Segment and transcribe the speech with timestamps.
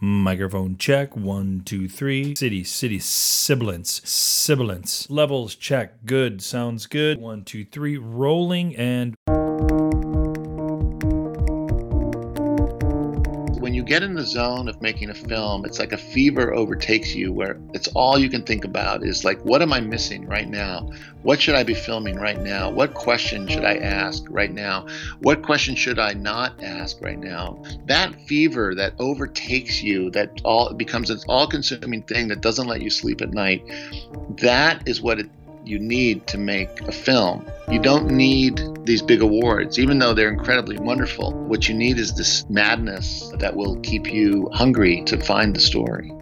[0.00, 1.14] Microphone check.
[1.14, 2.34] One, two, three.
[2.34, 5.08] City, city, sibilance, sibilance.
[5.10, 6.06] Levels check.
[6.06, 6.40] Good.
[6.42, 7.20] Sounds good.
[7.20, 7.98] One, two, three.
[7.98, 9.14] Rolling and.
[13.90, 17.60] Get in the zone of making a film, it's like a fever overtakes you where
[17.74, 20.88] it's all you can think about is like, what am I missing right now?
[21.22, 22.70] What should I be filming right now?
[22.70, 24.86] What question should I ask right now?
[25.22, 27.64] What question should I not ask right now?
[27.86, 32.82] That fever that overtakes you, that all becomes an all consuming thing that doesn't let
[32.82, 33.64] you sleep at night,
[34.36, 35.28] that is what it
[35.70, 37.48] you need to make a film.
[37.70, 41.32] You don't need these big awards, even though they're incredibly wonderful.
[41.44, 46.12] What you need is this madness that will keep you hungry to find the story.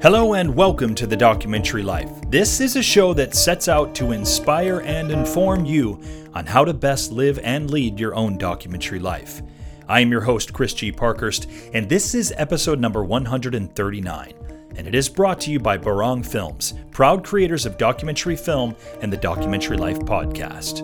[0.00, 2.08] Hello and welcome to The Documentary Life.
[2.28, 6.00] This is a show that sets out to inspire and inform you
[6.32, 9.42] on how to best live and lead your own documentary life.
[9.88, 10.92] I am your host, Chris G.
[10.92, 14.43] Parkhurst, and this is episode number 139
[14.76, 19.12] and it is brought to you by Barong Films, proud creators of documentary film and
[19.12, 20.82] the Documentary Life podcast.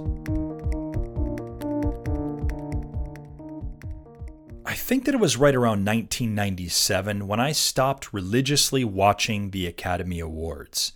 [4.64, 10.20] I think that it was right around 1997 when I stopped religiously watching the Academy
[10.20, 10.92] Awards.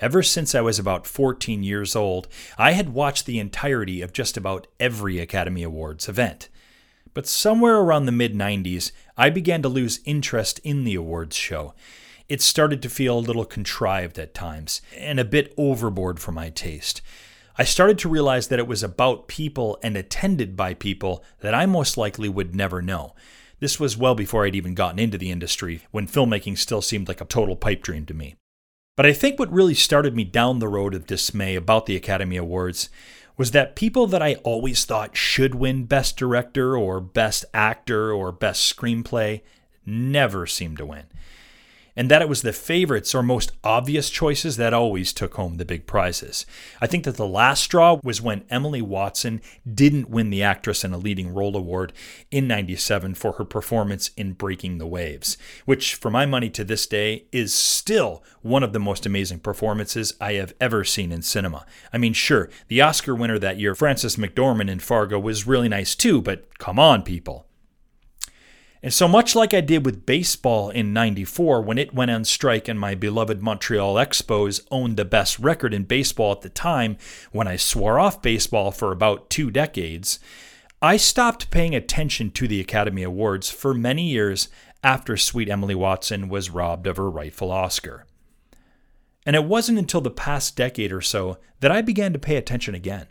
[0.00, 4.38] Ever since I was about 14 years old, I had watched the entirety of just
[4.38, 6.48] about every Academy Awards event.
[7.12, 11.74] But somewhere around the mid 90s, I began to lose interest in the awards show,
[12.30, 16.48] it started to feel a little contrived at times and a bit overboard for my
[16.48, 17.02] taste.
[17.58, 21.66] I started to realize that it was about people and attended by people that I
[21.66, 23.16] most likely would never know.
[23.58, 27.20] This was well before I'd even gotten into the industry, when filmmaking still seemed like
[27.20, 28.36] a total pipe dream to me.
[28.96, 32.36] But I think what really started me down the road of dismay about the Academy
[32.36, 32.90] Awards
[33.36, 38.30] was that people that I always thought should win Best Director or Best Actor or
[38.30, 39.40] Best Screenplay
[39.84, 41.06] never seemed to win
[41.96, 45.64] and that it was the favorites or most obvious choices that always took home the
[45.64, 46.46] big prizes.
[46.80, 49.40] I think that the last straw was when Emily Watson
[49.72, 51.92] didn't win the Actress in a Leading Role Award
[52.30, 56.86] in 97 for her performance in Breaking the Waves, which, for my money to this
[56.86, 61.66] day, is still one of the most amazing performances I have ever seen in cinema.
[61.92, 65.94] I mean, sure, the Oscar winner that year, Frances McDormand in Fargo, was really nice
[65.94, 67.46] too, but come on, people.
[68.82, 72.66] And so much like I did with baseball in 94 when it went on strike
[72.66, 76.96] and my beloved Montreal Expos owned the best record in baseball at the time
[77.30, 80.18] when I swore off baseball for about two decades,
[80.80, 84.48] I stopped paying attention to the Academy Awards for many years
[84.82, 88.06] after Sweet Emily Watson was robbed of her rightful Oscar.
[89.26, 92.74] And it wasn't until the past decade or so that I began to pay attention
[92.74, 93.08] again.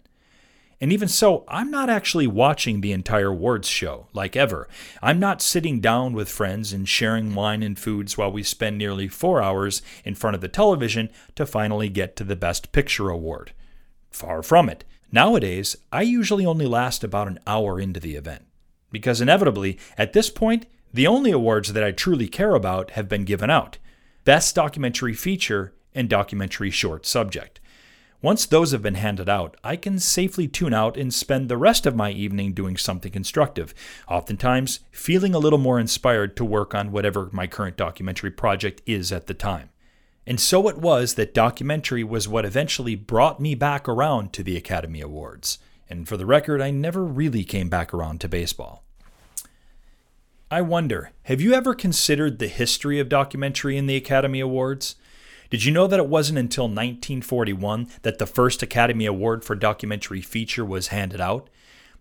[0.82, 4.70] And even so, I'm not actually watching the entire awards show, like ever.
[5.02, 9.10] I'm not sitting down with friends and sharing wine and foods while we spend nearly
[9.10, 13.52] four hours in front of the television to finally get to the Best Picture award.
[14.10, 14.86] Far from it.
[15.12, 18.46] Nowadays, I usually only last about an hour into the event.
[18.90, 23.26] Because inevitably, at this point, the only awards that I truly care about have been
[23.26, 23.78] given out
[24.24, 27.60] Best Documentary Feature and Documentary Short Subject.
[28.22, 31.86] Once those have been handed out, I can safely tune out and spend the rest
[31.86, 33.74] of my evening doing something constructive,
[34.10, 39.14] oftentimes feeling a little more inspired to work on whatever my current documentary project is
[39.14, 39.70] at the time.
[40.28, 44.58] And so it was that documentary was what eventually brought me back around to the
[44.58, 45.58] Academy Awards.
[45.90, 48.84] And for the record, I never really came back around to baseball.
[50.52, 54.96] I wonder, have you ever considered the history of documentary in the Academy Awards?
[55.50, 60.22] Did you know that it wasn't until 1941 that the first Academy Award for Documentary
[60.22, 61.50] Feature was handed out?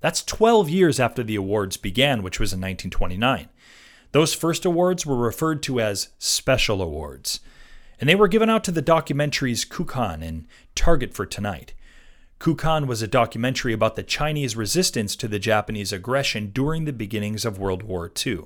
[0.00, 3.48] That's 12 years after the awards began, which was in 1929.
[4.12, 7.40] Those first awards were referred to as special awards,
[7.98, 11.72] and they were given out to the documentaries Kukan and Target for Tonight.
[12.38, 17.44] Kukan was a documentary about the Chinese resistance to the Japanese aggression during the beginnings
[17.44, 18.44] of World War II.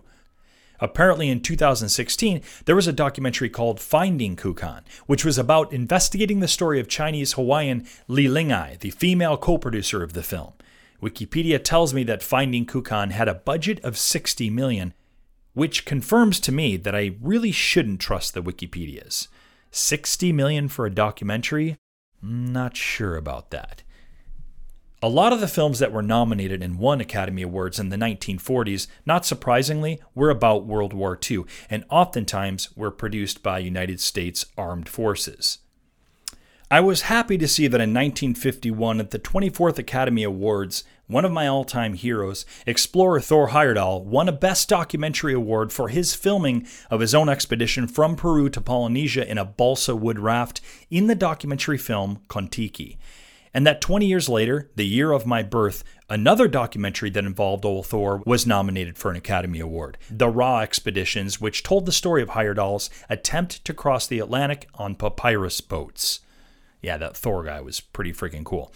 [0.82, 6.48] Apparently, in 2016, there was a documentary called Finding Kukan, which was about investigating the
[6.48, 10.54] story of Chinese Hawaiian Li Lingai, the female co producer of the film.
[11.00, 14.92] Wikipedia tells me that Finding Kukan had a budget of 60 million,
[15.54, 19.28] which confirms to me that I really shouldn't trust the Wikipedias.
[19.70, 21.76] 60 million for a documentary?
[22.20, 23.84] Not sure about that.
[25.04, 28.86] A lot of the films that were nominated and won Academy Awards in the 1940s,
[29.04, 34.88] not surprisingly, were about World War II and oftentimes were produced by United States Armed
[34.88, 35.58] Forces.
[36.70, 41.32] I was happy to see that in 1951 at the 24th Academy Awards, one of
[41.32, 46.64] my all time heroes, explorer Thor Heyerdahl won a Best Documentary Award for his filming
[46.92, 50.60] of his own expedition from Peru to Polynesia in a balsa wood raft
[50.90, 52.98] in the documentary film Kon-Tiki.
[53.54, 57.86] And that 20 years later, the year of my birth, another documentary that involved old
[57.86, 62.30] Thor was nominated for an Academy Award The Ra Expeditions, which told the story of
[62.30, 66.20] Heyerdahl's attempt to cross the Atlantic on papyrus boats.
[66.80, 68.72] Yeah, that Thor guy was pretty freaking cool.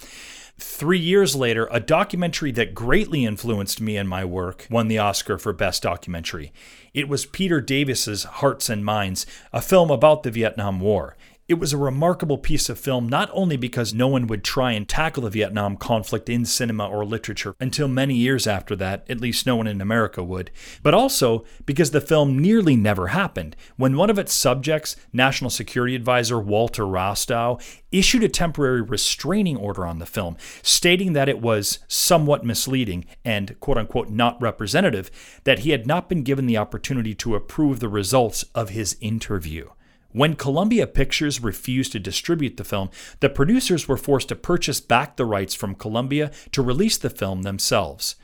[0.58, 5.36] Three years later, a documentary that greatly influenced me and my work won the Oscar
[5.36, 6.50] for Best Documentary.
[6.94, 11.14] It was Peter Davis's Hearts and Minds, a film about the Vietnam War.
[11.48, 14.88] It was a remarkable piece of film not only because no one would try and
[14.88, 19.46] tackle the Vietnam conflict in cinema or literature until many years after that, at least
[19.46, 20.50] no one in America would,
[20.82, 23.54] but also because the film nearly never happened.
[23.76, 27.62] When one of its subjects, National Security Advisor Walter Rostow,
[27.92, 33.58] issued a temporary restraining order on the film, stating that it was somewhat misleading and
[33.60, 35.12] quote unquote not representative,
[35.44, 39.68] that he had not been given the opportunity to approve the results of his interview.
[40.16, 42.88] When Columbia Pictures refused to distribute the film,
[43.20, 47.42] the producers were forced to purchase back the rights from Columbia to release the film
[47.42, 48.16] themselves,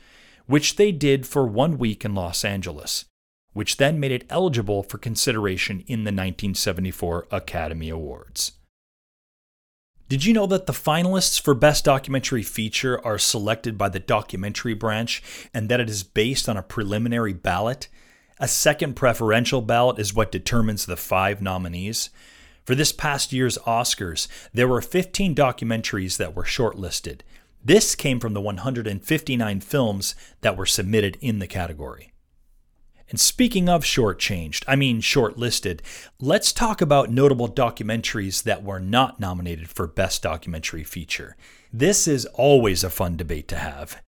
[0.47, 3.05] which they did for one week in Los Angeles,
[3.53, 8.53] which then made it eligible for consideration in the 1974 Academy Awards.
[10.09, 14.73] Did you know that the finalists for Best Documentary Feature are selected by the documentary
[14.73, 15.21] branch
[15.53, 17.87] and that it is based on a preliminary ballot?
[18.39, 22.09] A second preferential ballot is what determines the five nominees.
[22.65, 27.21] For this past year's Oscars, there were 15 documentaries that were shortlisted.
[27.63, 32.13] This came from the 159 films that were submitted in the category.
[33.09, 35.81] And speaking of shortchanged, I mean shortlisted,
[36.19, 41.37] let's talk about notable documentaries that were not nominated for Best Documentary Feature.
[41.71, 44.01] This is always a fun debate to have.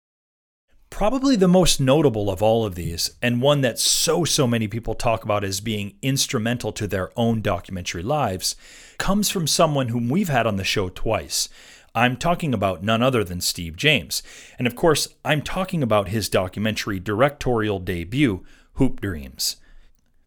[0.94, 4.94] Probably the most notable of all of these, and one that so, so many people
[4.94, 8.55] talk about as being instrumental to their own documentary lives,
[8.96, 11.49] comes from someone whom we've had on the show twice.
[11.96, 14.23] I'm talking about none other than Steve James.
[14.56, 18.44] And of course, I'm talking about his documentary directorial debut,
[18.75, 19.56] Hoop Dreams.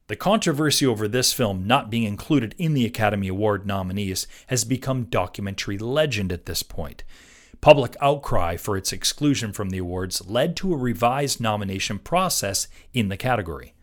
[0.08, 5.06] The controversy over this film not being included in the Academy Award nominees has become
[5.06, 7.06] documentary legend at this point.
[7.68, 13.10] Public outcry for its exclusion from the awards led to a revised nomination process in
[13.10, 13.74] the category.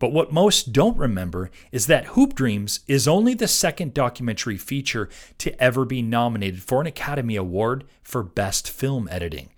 [0.00, 5.08] But what most don't remember is that Hoop Dreams is only the second documentary feature
[5.38, 9.50] to ever be nominated for an Academy Award for Best Film Editing.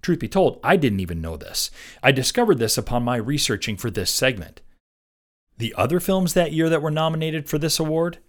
[0.00, 1.70] Truth be told, I didn't even know this.
[2.02, 4.62] I discovered this upon my researching for this segment.
[5.58, 8.20] The other films that year that were nominated for this award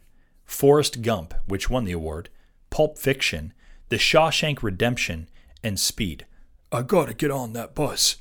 [0.44, 2.28] Forrest Gump, which won the award,
[2.70, 3.54] Pulp Fiction,
[3.90, 5.30] the Shawshank Redemption,
[5.64, 6.26] and Speed.
[6.72, 8.18] I gotta get on that bus.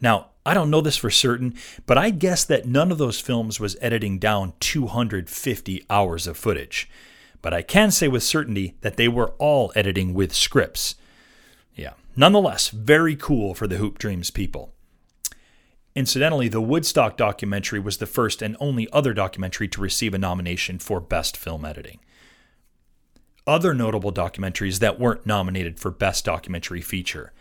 [0.00, 3.60] Now, I don't know this for certain, but I guess that none of those films
[3.60, 6.88] was editing down 250 hours of footage.
[7.42, 10.94] But I can say with certainty that they were all editing with scripts.
[11.74, 14.72] Yeah, nonetheless, very cool for the Hoop Dreams people.
[15.94, 20.78] Incidentally, the Woodstock documentary was the first and only other documentary to receive a nomination
[20.78, 21.98] for Best Film Editing
[23.48, 27.32] other notable documentaries that weren't nominated for Best Documentary Feature.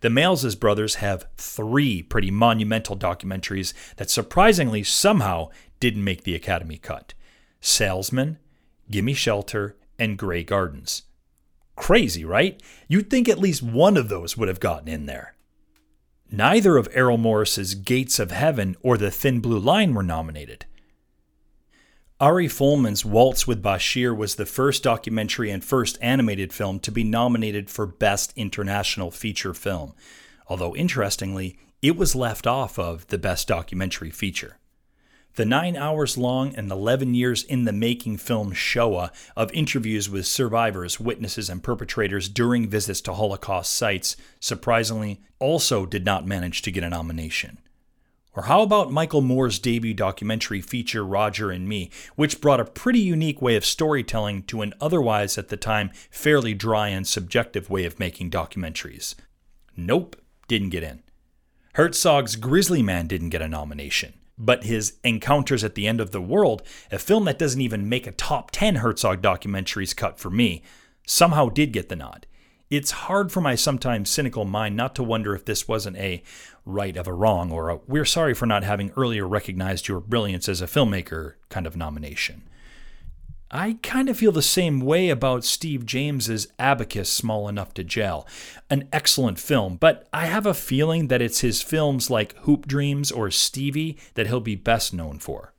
[0.00, 6.76] The Maysles brothers have three pretty monumental documentaries that surprisingly somehow didn't make the Academy
[6.76, 7.14] cut
[7.60, 8.38] Salesman,
[8.90, 11.04] Gimme Shelter, and Grey Gardens.
[11.76, 12.60] Crazy, right?
[12.88, 15.36] You'd think at least one of those would have gotten in there.
[16.28, 20.66] Neither of Errol Morris's Gates of Heaven or The Thin Blue Line were nominated.
[22.22, 27.02] Ari Folman's Waltz with Bashir was the first documentary and first animated film to be
[27.02, 29.92] nominated for Best International Feature Film,
[30.46, 34.58] although interestingly, it was left off of the Best Documentary Feature.
[35.34, 40.24] The nine hours long and 11 years in the making film Shoah of interviews with
[40.24, 46.70] survivors, witnesses, and perpetrators during visits to Holocaust sites surprisingly also did not manage to
[46.70, 47.58] get a nomination.
[48.34, 53.00] Or how about Michael Moore's debut documentary feature, Roger and Me, which brought a pretty
[53.00, 57.84] unique way of storytelling to an otherwise, at the time, fairly dry and subjective way
[57.84, 59.14] of making documentaries?
[59.76, 60.16] Nope,
[60.48, 61.02] didn't get in.
[61.74, 66.20] Herzog's Grizzly Man didn't get a nomination, but his Encounters at the End of the
[66.20, 70.62] World, a film that doesn't even make a top 10 Herzog documentaries cut for me,
[71.06, 72.26] somehow did get the nod.
[72.72, 76.22] It's hard for my sometimes cynical mind not to wonder if this wasn't a
[76.64, 80.48] right of a wrong or a we're sorry for not having earlier recognized your brilliance
[80.48, 82.48] as a filmmaker kind of nomination.
[83.50, 88.26] I kind of feel the same way about Steve James's Abacus Small Enough to Jail.
[88.70, 93.12] An excellent film, but I have a feeling that it's his films like Hoop Dreams
[93.12, 95.52] or Stevie that he'll be best known for.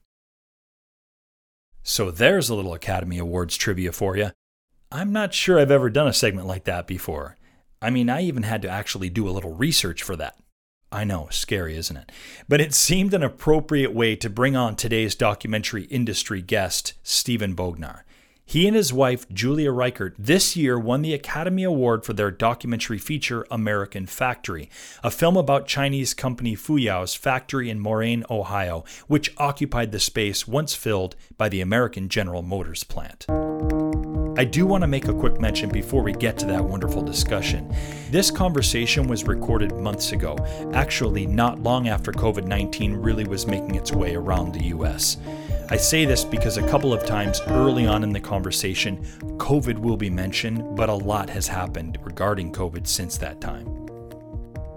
[1.84, 4.32] So there's a little Academy Awards trivia for you.
[4.96, 7.36] I'm not sure I've ever done a segment like that before.
[7.82, 10.38] I mean, I even had to actually do a little research for that.
[10.92, 12.12] I know, scary, isn't it?
[12.48, 18.02] But it seemed an appropriate way to bring on today's documentary industry guest, Steven Bognar.
[18.46, 23.00] He and his wife, Julia Reichert, this year won the Academy Award for their documentary
[23.00, 24.70] feature, American Factory,
[25.04, 30.76] a film about Chinese company Fuyao's factory in Moraine, Ohio, which occupied the space once
[30.76, 33.26] filled by the American General Motors plant.
[34.36, 37.72] I do want to make a quick mention before we get to that wonderful discussion.
[38.10, 40.36] This conversation was recorded months ago,
[40.74, 45.18] actually, not long after COVID 19 really was making its way around the US.
[45.70, 49.04] I say this because a couple of times early on in the conversation,
[49.38, 53.68] COVID will be mentioned, but a lot has happened regarding COVID since that time.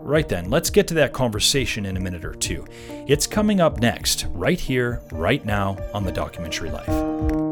[0.00, 2.66] Right then, let's get to that conversation in a minute or two.
[3.08, 7.45] It's coming up next, right here, right now, on the Documentary Life.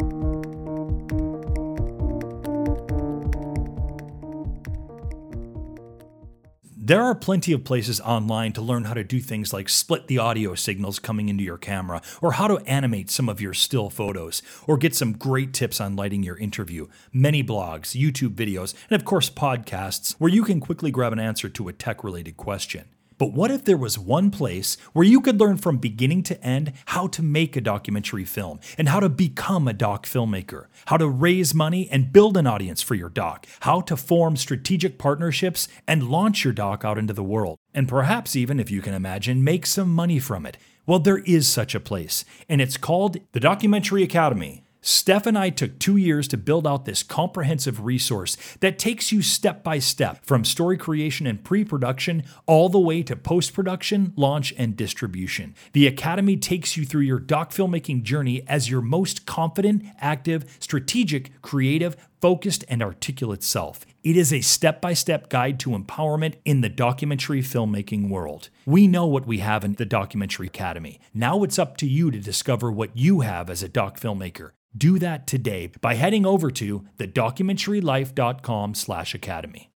[6.86, 10.18] There are plenty of places online to learn how to do things like split the
[10.18, 14.42] audio signals coming into your camera, or how to animate some of your still photos,
[14.66, 16.86] or get some great tips on lighting your interview.
[17.10, 21.48] Many blogs, YouTube videos, and of course podcasts where you can quickly grab an answer
[21.48, 22.84] to a tech related question.
[23.16, 26.72] But what if there was one place where you could learn from beginning to end
[26.86, 31.08] how to make a documentary film and how to become a doc filmmaker, how to
[31.08, 36.10] raise money and build an audience for your doc, how to form strategic partnerships and
[36.10, 39.64] launch your doc out into the world, and perhaps even, if you can imagine, make
[39.66, 40.56] some money from it?
[40.86, 44.63] Well, there is such a place, and it's called the Documentary Academy.
[44.86, 49.22] Steph and I took two years to build out this comprehensive resource that takes you
[49.22, 54.12] step by step from story creation and pre production all the way to post production,
[54.14, 55.54] launch, and distribution.
[55.72, 61.40] The Academy takes you through your doc filmmaking journey as your most confident, active, strategic,
[61.40, 63.86] creative, focused, and articulate self.
[64.02, 68.50] It is a step by step guide to empowerment in the documentary filmmaking world.
[68.66, 71.00] We know what we have in the Documentary Academy.
[71.14, 74.50] Now it's up to you to discover what you have as a doc filmmaker.
[74.76, 79.73] Do that today by heading over to thedocumentarylife.com/academy.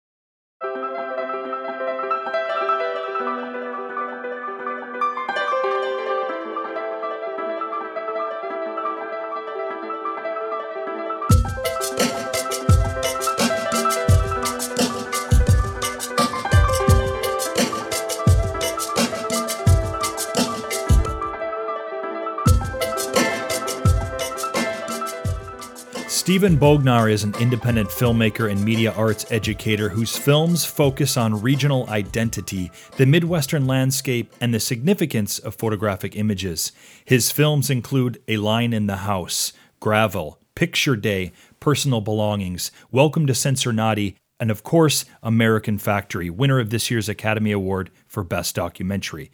[26.25, 31.87] Steven Bognar is an independent filmmaker and media arts educator whose films focus on regional
[31.91, 36.73] identity, the Midwestern landscape, and the significance of photographic images.
[37.05, 43.35] His films include A Lion in the House, Gravel, Picture Day, Personal Belongings, Welcome to
[43.35, 49.31] Cincinnati, and of course, American Factory, winner of this year's Academy Award for Best Documentary.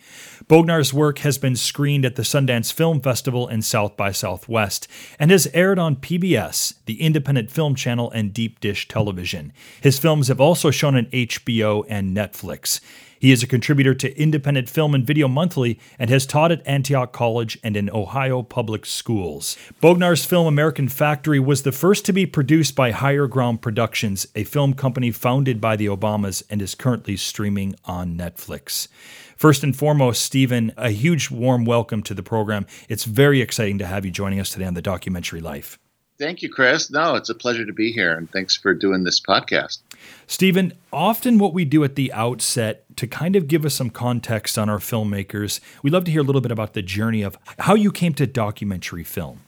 [0.46, 4.88] Bognar's work has been screened at the Sundance Film Festival and South by Southwest
[5.18, 9.52] and has aired on PBS, the independent film channel, and Deep Dish Television.
[9.80, 12.80] His films have also shown on HBO and Netflix.
[13.20, 17.12] He is a contributor to Independent Film and Video Monthly and has taught at Antioch
[17.12, 19.58] College and in Ohio public schools.
[19.82, 24.44] Bognar's film American Factory was the first to be produced by Higher Ground Productions, a
[24.44, 28.88] film company founded by the Obamas and is currently streaming on Netflix.
[29.36, 32.66] First and foremost, Steven, a huge warm welcome to the program.
[32.88, 35.78] It's very exciting to have you joining us today on the documentary life.
[36.18, 36.90] Thank you, Chris.
[36.90, 39.78] No, it's a pleasure to be here, and thanks for doing this podcast.
[40.26, 44.58] Steven, often what we do at the outset to kind of give us some context
[44.58, 47.74] on our filmmakers, we'd love to hear a little bit about the journey of how
[47.74, 49.40] you came to documentary film.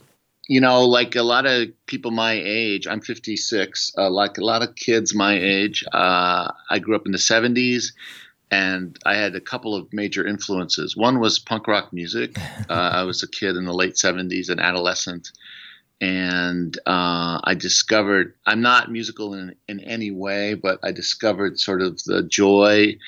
[0.49, 4.63] You know, like a lot of people my age, I'm 56, uh, like a lot
[4.63, 7.93] of kids my age, uh, I grew up in the 70s
[8.51, 10.97] and I had a couple of major influences.
[10.97, 12.37] One was punk rock music.
[12.71, 15.31] Uh, I was a kid in the late 70s, an adolescent
[16.03, 21.81] and uh, I discovered I'm not musical in in any way, but I discovered sort
[21.81, 22.99] of the joy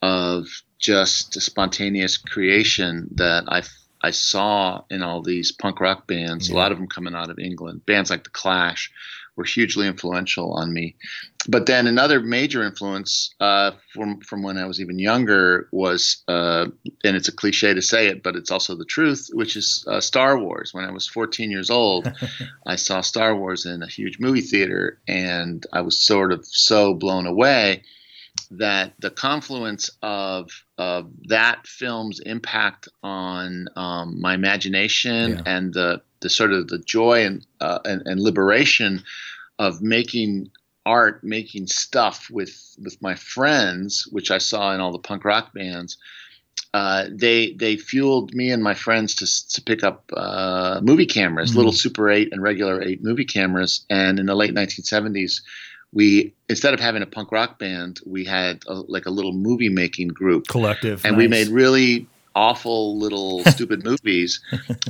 [0.00, 0.46] of
[0.78, 3.62] just spontaneous creation that I
[4.02, 6.54] I saw in all these punk rock bands, yeah.
[6.54, 8.92] a lot of them coming out of England, bands like The Clash
[9.36, 10.96] were hugely influential on me.
[11.48, 16.66] But then another major influence uh, from from when I was even younger was, uh,
[17.04, 20.00] and it's a cliche to say it, but it's also the truth, which is uh,
[20.00, 20.72] Star Wars.
[20.72, 22.10] When I was 14 years old,
[22.66, 26.94] I saw Star Wars in a huge movie theater, and I was sort of so
[26.94, 27.82] blown away
[28.50, 35.42] that the confluence of of that film's impact on um, my imagination yeah.
[35.46, 39.04] and the the sort of the joy and, uh, and, and liberation
[39.58, 40.50] of making
[40.86, 45.52] art, making stuff with with my friends, which I saw in all the punk rock
[45.52, 45.98] bands.
[46.72, 51.50] Uh, they they fueled me and my friends to to pick up uh, movie cameras,
[51.50, 51.58] mm-hmm.
[51.58, 53.84] little Super 8 and regular 8 movie cameras.
[53.90, 55.42] And in the late 1970s,
[55.92, 59.68] we instead of having a punk rock band, we had a, like a little movie
[59.68, 61.22] making group collective, and nice.
[61.22, 64.40] we made really awful little stupid movies,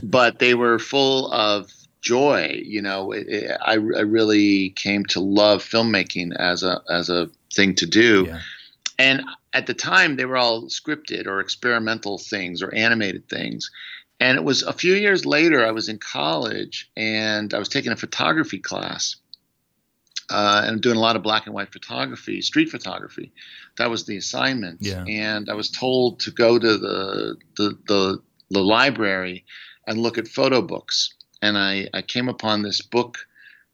[0.03, 2.61] but they were full of joy.
[2.65, 7.31] You know, it, it, I, I really came to love filmmaking as a as a
[7.53, 8.41] thing to do, yeah.
[8.99, 9.23] and
[9.53, 13.71] at the time they were all scripted or experimental things or animated things.
[14.21, 17.93] And it was a few years later, I was in college and I was taking
[17.93, 19.17] a photography class
[20.31, 23.33] uh, and doing a lot of black and white photography, street photography.
[23.77, 24.79] That was the assignment.
[24.81, 25.05] Yeah.
[25.05, 29.45] And I was told to go to the, the, the, the library
[29.87, 31.15] and look at photo books.
[31.43, 33.19] And I, I came upon this book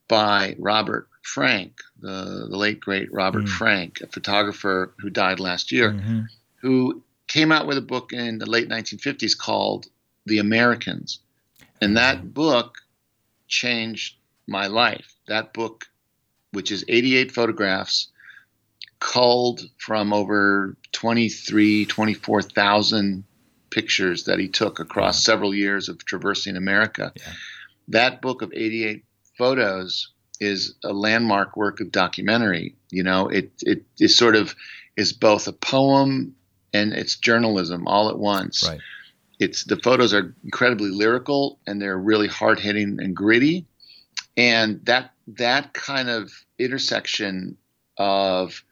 [0.09, 3.49] by Robert Frank, the, the late great Robert mm.
[3.49, 6.23] Frank, a photographer who died last year, mm-hmm.
[6.63, 9.87] who came out with a book in the late 1950s called
[10.27, 11.21] The Americans.
[11.81, 12.29] And that mm-hmm.
[12.29, 12.79] book
[13.47, 14.17] changed
[14.49, 15.15] my life.
[15.29, 15.87] That book
[16.53, 18.09] which is 88 photographs
[18.99, 23.25] culled from over 23, 24,000
[23.71, 25.33] pictures that he took across wow.
[25.33, 27.13] several years of traversing America.
[27.17, 27.33] Yeah.
[27.89, 29.05] That book of 88
[29.39, 32.77] photos is a landmark work of documentary.
[32.91, 34.55] You know, it it is sort of
[34.97, 36.35] is both a poem
[36.73, 38.69] and it's journalism all at once.
[38.69, 38.81] Right.
[39.39, 43.67] It's the photos are incredibly lyrical and they're really hard hitting and gritty,
[44.41, 47.59] and that that kind of intersection
[47.99, 48.65] of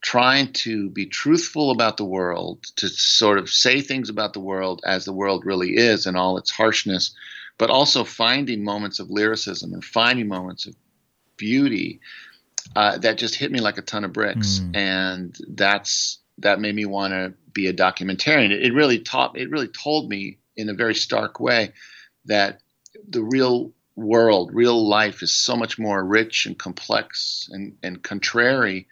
[0.00, 4.80] trying to be truthful about the world, to sort of say things about the world
[4.86, 7.12] as the world really is and all its harshness,
[7.58, 10.76] but also finding moments of lyricism and finding moments of
[11.36, 11.98] beauty
[12.76, 14.60] uh, that just hit me like a ton of bricks.
[14.60, 14.76] Mm.
[14.76, 18.50] And that's that made me want to be a documentarian.
[18.52, 21.72] It, it really taught, it really told me in a very stark way
[22.26, 22.60] that
[23.08, 28.86] the real world, real life is so much more rich and complex and, and contrary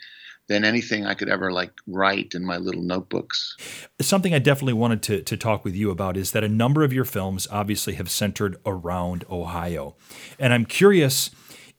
[0.49, 3.57] than anything I could ever like write in my little notebooks.
[4.01, 6.93] Something I definitely wanted to, to talk with you about is that a number of
[6.93, 9.97] your films obviously have centered around Ohio.
[10.38, 11.31] And I'm curious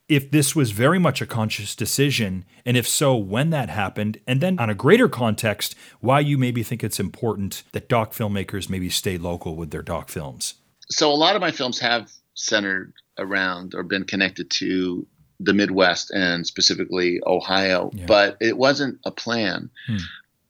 [0.08, 4.40] if this was very much a conscious decision, and if so, when that happened, and
[4.40, 8.90] then on a greater context, why you maybe think it's important that doc filmmakers maybe
[8.90, 10.56] stay local with their doc films.
[10.90, 15.06] So a lot of my films have centered around or been connected to
[15.40, 18.06] the Midwest and specifically Ohio, yeah.
[18.06, 19.70] but it wasn't a plan.
[19.88, 19.98] Hmm.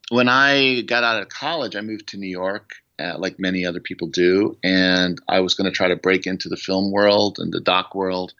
[0.10, 3.80] When I got out of college, I moved to New York, uh, like many other
[3.80, 7.52] people do, and I was going to try to break into the film world and
[7.52, 8.34] the doc world.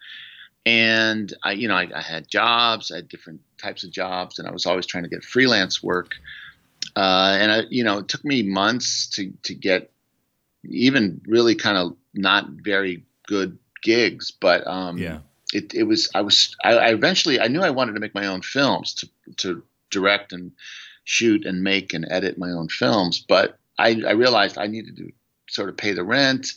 [0.64, 4.48] And I, you know, I, I, had jobs, I had different types of jobs, and
[4.48, 6.14] I was always trying to get freelance work.
[6.94, 9.90] Uh, and I, you know, it took me months to to get
[10.64, 15.20] even really kind of not very good gigs, but um, yeah,
[15.54, 18.26] it, it was I was I, I, eventually I knew I wanted to make my
[18.26, 20.50] own films to to direct and
[21.04, 25.12] shoot and make and edit my own films, but I, I realized I needed to
[25.48, 26.52] sort of pay the rent,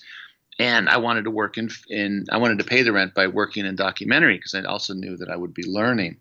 [0.58, 3.66] and I wanted to work in in I wanted to pay the rent by working
[3.66, 6.18] in documentary because I also knew that I would be learning.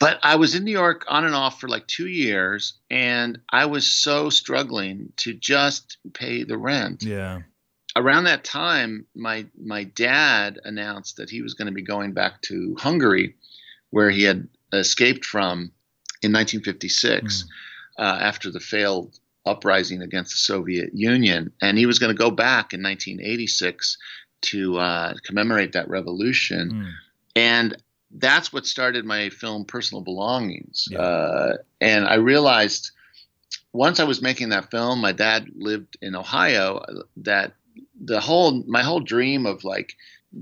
[0.00, 3.66] But I was in New York on and off for like two years, and I
[3.66, 7.02] was so struggling to just pay the rent.
[7.02, 7.42] Yeah
[7.98, 12.40] around that time, my my dad announced that he was going to be going back
[12.42, 13.34] to Hungary,
[13.90, 15.72] where he had escaped from
[16.22, 17.48] in 1956 mm.
[17.98, 22.30] uh, after the failed uprising against the Soviet Union, and he was going to go
[22.30, 23.96] back in 1986
[24.40, 26.92] to uh, commemorate that revolution, mm.
[27.36, 27.76] and
[28.12, 30.88] that's what started my film Personal Belongings.
[30.90, 30.98] Yeah.
[30.98, 32.92] Uh, and I realized
[33.72, 36.82] once I was making that film, my dad lived in Ohio,
[37.18, 37.52] that
[38.00, 39.94] the whole my whole dream of like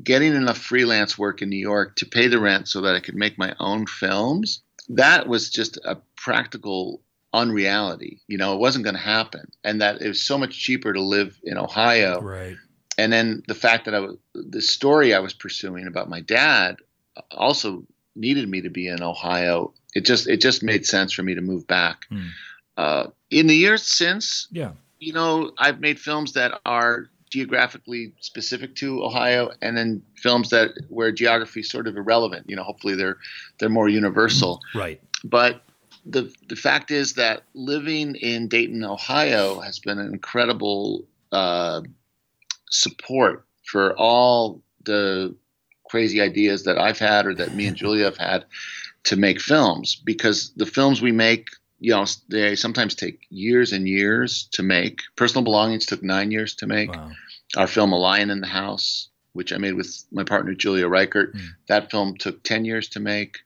[0.03, 3.14] getting enough freelance work in New York to pay the rent so that I could
[3.14, 8.21] make my own films, that was just a practical unreality.
[8.27, 9.51] You know, it wasn't going to happen.
[9.62, 12.57] And that it was so much cheaper to live in Ohio right.
[12.99, 16.77] and then the fact that I was the story I was pursuing about my dad
[17.31, 19.73] also needed me to be in Ohio.
[19.95, 22.07] It just it just made sense for me to move back.
[22.11, 22.31] Mm.
[22.77, 28.75] Uh, in the years since, yeah, you know, I've made films that are geographically specific
[28.77, 32.49] to Ohio, and then films that where geography is sort of irrelevant.
[32.49, 33.18] You know, hopefully they're
[33.59, 34.62] they're more universal.
[34.75, 35.01] Right.
[35.22, 35.62] But
[36.07, 41.83] the the fact is that living in Dayton, Ohio, has been an incredible uh,
[42.70, 45.35] support for all the
[45.90, 48.46] crazy ideas that I've had or that me and Julia have had
[49.05, 51.49] to make films because the films we make
[51.81, 56.55] you know they sometimes take years and years to make personal belongings took nine years
[56.55, 57.11] to make wow.
[57.57, 61.35] Our film a lion in the house which i made with my partner julia reichert.
[61.35, 61.49] Mm.
[61.69, 63.38] that film took 10 years to make.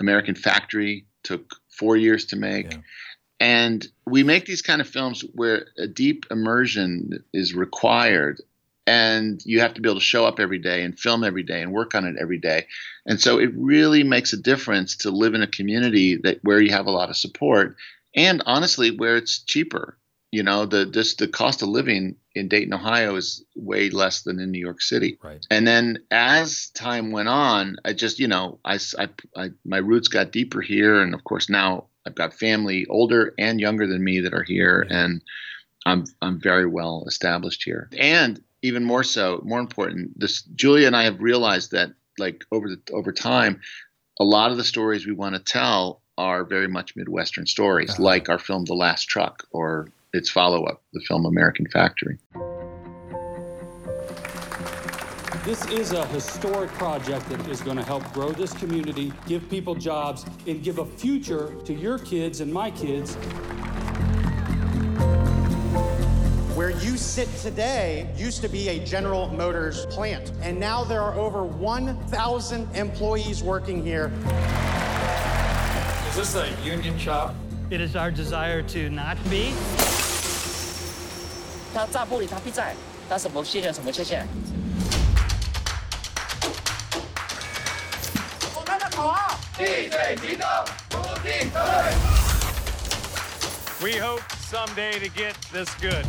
[0.00, 2.72] American factory took four years to make.
[2.72, 2.78] Yeah.
[3.40, 8.40] and we make these kind of films where a deep immersion is required
[8.86, 11.60] and you have to be able to show up every day and film every day
[11.60, 12.66] and work on it every day.
[13.04, 16.72] And so it really makes a difference to live in a community that where you
[16.72, 17.76] have a lot of support
[18.16, 19.97] and honestly where it's cheaper
[20.30, 24.38] you know the just the cost of living in Dayton Ohio is way less than
[24.38, 28.58] in New York City right and then as time went on I just you know
[28.64, 32.86] I, I, I my roots got deeper here and of course now I've got family
[32.86, 35.04] older and younger than me that are here yeah.
[35.04, 35.22] and
[35.88, 37.88] I'm I'm very well established here.
[37.98, 42.68] And even more so, more important, this Julia and I have realized that like over
[42.68, 43.60] the over time,
[44.20, 48.02] a lot of the stories we want to tell are very much Midwestern stories, uh-huh.
[48.02, 52.18] like our film The Last Truck or its follow-up, the film American Factory.
[55.44, 59.74] This is a historic project that is going to help grow this community, give people
[59.74, 63.14] jobs, and give a future to your kids and my kids.
[66.54, 71.14] Where you sit today used to be a General Motors plant, and now there are
[71.14, 74.12] over 1,000 employees working here.
[76.10, 77.34] Is this a union shop?
[77.70, 79.54] It is our desire to not be.
[81.74, 82.74] 他炸玻璃他必在，
[83.08, 84.26] 他什么缺陷什么缺陷？
[88.54, 90.48] 我们的口号：地水行动，
[90.88, 91.60] 不进退。
[93.80, 96.04] We hope someday to get this good.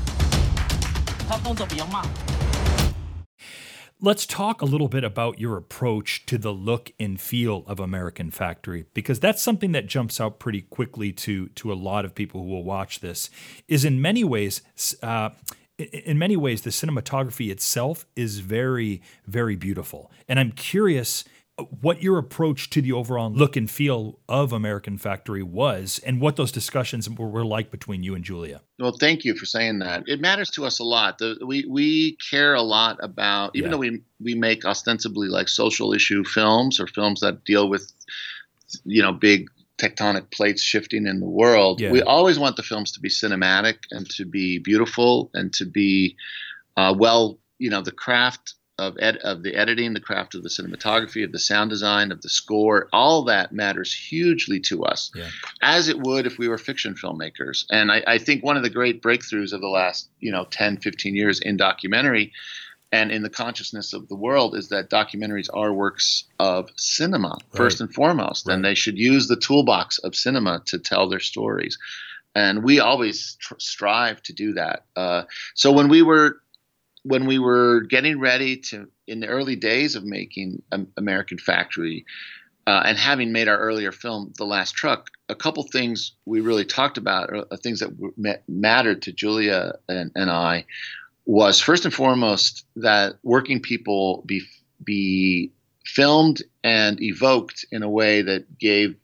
[4.02, 8.32] Let's talk a little bit about your approach to the look and feel of American
[8.32, 12.42] Factory because that's something that jumps out pretty quickly to to a lot of people
[12.42, 13.30] who will watch this.
[13.68, 14.62] Is in many ways,
[15.04, 15.32] uh,
[15.78, 21.26] in many ways, the cinematography itself is very very beautiful, and I'm curious
[21.82, 26.36] what your approach to the overall look and feel of American Factory was and what
[26.36, 28.62] those discussions were, were, like between you and Julia.
[28.78, 30.04] Well, thank you for saying that.
[30.08, 31.18] It matters to us a lot.
[31.18, 33.72] The, we we care a lot about even yeah.
[33.72, 37.92] though we we make ostensibly like social issue films or films that deal with
[38.84, 41.80] you know big tectonic plates shifting in the world.
[41.80, 41.92] Yeah.
[41.92, 46.18] We always want the films to be cinematic and to be beautiful and to be
[46.78, 50.50] uh, well, you know, the craft of ed- of the editing, the craft of the
[50.50, 55.30] cinematography, of the sound design, of the score, all that matters hugely to us, yeah.
[55.62, 57.66] as it would if we were fiction filmmakers.
[57.70, 60.78] And I, I, think one of the great breakthroughs of the last, you know, 10,
[60.78, 62.32] 15 years in documentary
[62.92, 67.44] and in the consciousness of the world is that documentaries are works of cinema, right.
[67.54, 68.56] first and foremost, right.
[68.56, 71.78] and they should use the toolbox of cinema to tell their stories.
[72.36, 74.86] And we always tr- strive to do that.
[74.96, 76.42] Uh, so when we were
[77.04, 80.62] when we were getting ready to in the early days of making
[80.98, 82.06] American Factory
[82.68, 86.66] uh, and having made our earlier film The Last Truck, a couple things we really
[86.66, 90.66] talked about, uh, things that mattered to Julia and, and I,
[91.26, 94.42] was first and foremost that working people be
[94.84, 95.52] be
[95.86, 98.96] filmed and evoked in a way that gave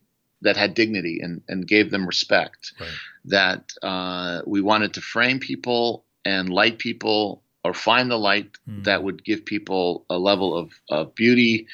[0.42, 2.74] that had dignity and, and gave them respect.
[2.80, 2.90] Right.
[3.26, 8.84] That uh, we wanted to frame people and light people or find the light mm.
[8.84, 11.66] that would give people a level of, of beauty,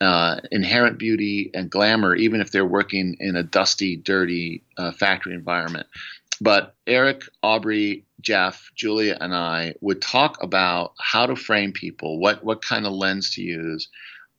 [0.00, 5.34] uh, inherent beauty, and glamour, even if they're working in a dusty, dirty uh, factory
[5.34, 5.86] environment.
[6.40, 12.42] But Eric, Aubrey, Jeff, Julia, and I would talk about how to frame people, what
[12.42, 13.88] what kind of lens to use.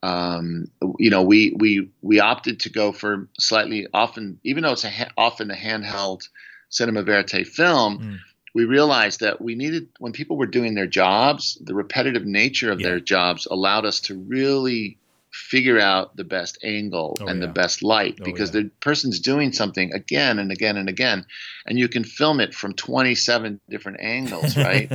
[0.01, 0.65] Um,
[0.97, 4.89] you know, we we we opted to go for slightly often, even though it's a
[4.89, 6.27] ha- often a handheld
[6.69, 7.99] cinema verite film.
[7.99, 8.17] Mm
[8.58, 12.82] we realized that we needed when people were doing their jobs the repetitive nature of
[12.82, 12.88] yeah.
[12.88, 14.98] their jobs allowed us to really
[15.32, 17.46] figure out the best angle oh, and yeah.
[17.46, 18.62] the best light oh, because yeah.
[18.62, 21.24] the person's doing something again and again and again
[21.67, 24.91] and you can film it from 27 different angles right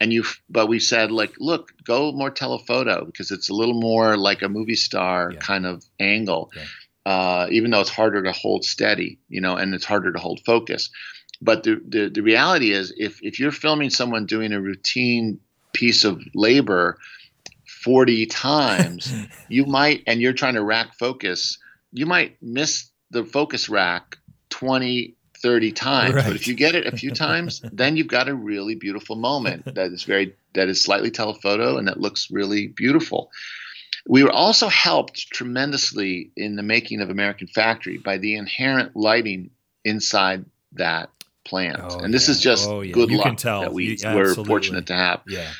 [0.00, 4.16] and you but we said like look go more telephoto because it's a little more
[4.16, 6.52] like a movie star kind of angle
[7.06, 10.38] uh, even though it's harder to hold steady you know and it's harder to hold
[10.46, 10.90] focus
[11.42, 15.40] but the, the the reality is if if you're filming someone doing a routine
[15.72, 16.98] piece of labor
[17.84, 19.12] 40 times
[19.48, 21.58] you might and you're trying to rack focus
[21.92, 24.18] you might miss the focus rack
[24.50, 26.26] 20 30 times Right.
[26.26, 29.64] but if you get it a few times then you've got a really beautiful moment
[29.74, 33.30] that is very that is slightly telephoto and that looks really beautiful
[34.06, 39.50] we were also helped tremendously in the making of american factory by the inherent lighting
[39.84, 41.08] inside that
[41.50, 42.32] plant Oh, and this yeah.
[42.32, 42.92] is just Oh, yeah.
[42.92, 43.60] good You luck can tell.
[43.62, 45.50] that we You- were fortunate to have Yeah.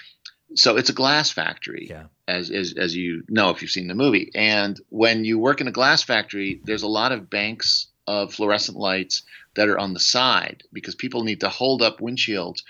[0.55, 2.05] so it's a glass factory Yeah.
[2.27, 5.69] as, as as you know if you've seen the movie and when you work in
[5.69, 9.23] a glass factory there's a lot of banks of fluorescent lights
[9.57, 12.61] that are on the side because people need to hold up windshields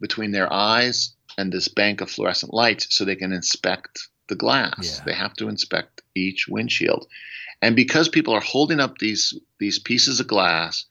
[0.00, 4.74] between their eyes and this bank of fluorescent lights so they can inspect the glass
[4.98, 5.04] Yeah.
[5.06, 7.06] they have to inspect each windshield
[7.62, 10.84] and because people are holding up these these pieces of glass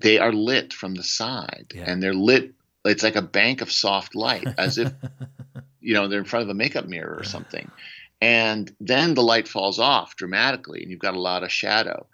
[0.00, 1.84] they are lit from the side Yeah.
[1.86, 2.52] and they're lit
[2.84, 4.92] it's like a bank of soft light as if
[5.80, 7.70] you know they're in front of a makeup mirror or something.
[8.20, 12.06] And then the light falls off dramatically and you've got a lot of shadow.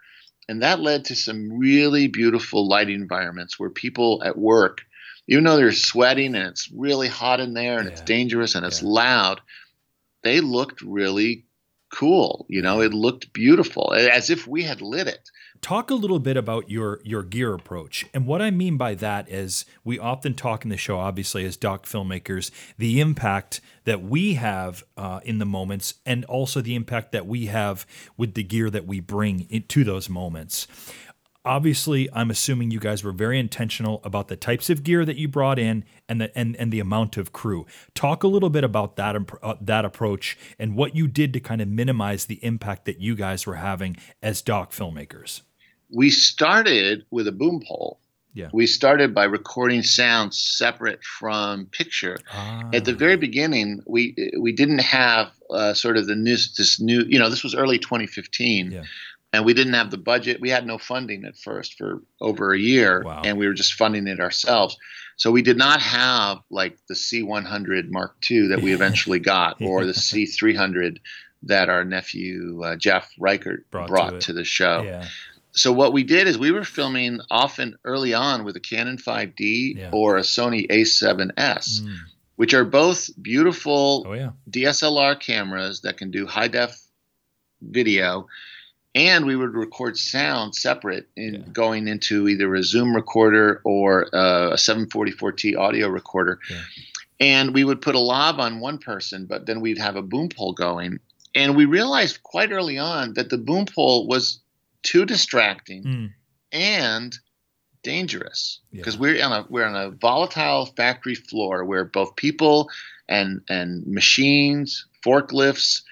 [0.49, 4.79] And that led to some really beautiful lighting environments where people at work
[5.29, 8.83] even though they're sweating and it's really hot in there and it's dangerous and it's
[8.83, 8.88] Yeah.
[8.88, 9.40] loud
[10.23, 11.45] they looked really
[11.93, 15.29] cool you know it looked beautiful as if we had lit it
[15.62, 18.07] Talk a little bit about your your gear approach.
[18.14, 21.57] And what I mean by that is we often talk in the show, obviously, as
[21.57, 27.12] doc filmmakers, the impact that we have uh, in the moments and also the impact
[27.12, 30.66] that we have with the gear that we bring into those moments.
[31.44, 35.29] Obviously, I'm assuming you guys were very intentional about the types of gear that you
[35.29, 37.66] brought in and the and, and the amount of crew.
[37.94, 41.61] Talk a little bit about that uh, that approach and what you did to kind
[41.61, 45.42] of minimize the impact that you guys were having as doc filmmakers.
[45.92, 47.98] We started with a boom pole
[48.35, 48.48] Yeah.
[48.53, 52.68] we started by recording sound separate from picture Ah.
[52.72, 54.03] at the very beginning we
[54.38, 57.79] we didn't have uh, sort of the new this new you know this was early
[57.79, 58.85] 2015 Yeah.
[59.33, 62.59] and we didn't have the budget we had no funding at first for over a
[62.59, 63.22] year Wow.
[63.24, 64.76] and we were just funding it ourselves
[65.16, 69.85] so we did not have like the c100 mark ii that we eventually got or
[69.85, 70.98] the c300
[71.42, 75.07] that our nephew uh, jeff reichert Brought brought, to to, the show yeah.
[75.61, 79.77] So what we did is we were filming often early on with a Canon 5D
[79.77, 79.90] Yeah.
[79.92, 81.96] or a Sony A7S, Mm.
[82.37, 84.31] which are both beautiful Oh yeah.
[84.49, 86.73] DSLR cameras that can do high def
[87.61, 88.27] video.
[88.94, 91.40] And we would record sound separate in Yeah.
[91.53, 96.38] going into either a Zoom recorder or uh, a 744T audio recorder.
[97.20, 100.29] And we would put a lav on one person, but then we'd have a boom
[100.31, 101.01] pole going.
[101.35, 104.40] And we realized quite early on that the boom pole was
[104.83, 106.11] too distracting Mm.
[106.53, 107.19] and
[107.83, 108.79] dangerous Yeah.
[108.81, 112.69] because we're on a we're on a volatile factory floor where both people
[113.09, 115.83] and and machines, forklifts,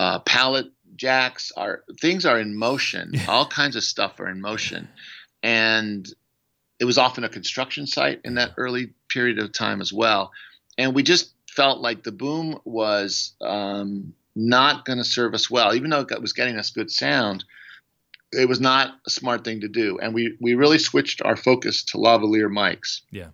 [0.00, 3.10] uh, pallet jacks are things are in motion.
[3.12, 3.26] Yeah.
[3.28, 4.88] All kinds of stuff are in motion,
[5.42, 6.06] and
[6.78, 10.32] it was often a construction site in that early period of time as well.
[10.78, 15.74] And we just felt like the boom was um, not going to serve us well,
[15.74, 17.44] even though it was getting us good sound
[18.36, 21.82] it was not a smart thing to do, and we we really switched our focus
[21.84, 23.00] to lavalier mics.
[23.10, 23.28] Yeah.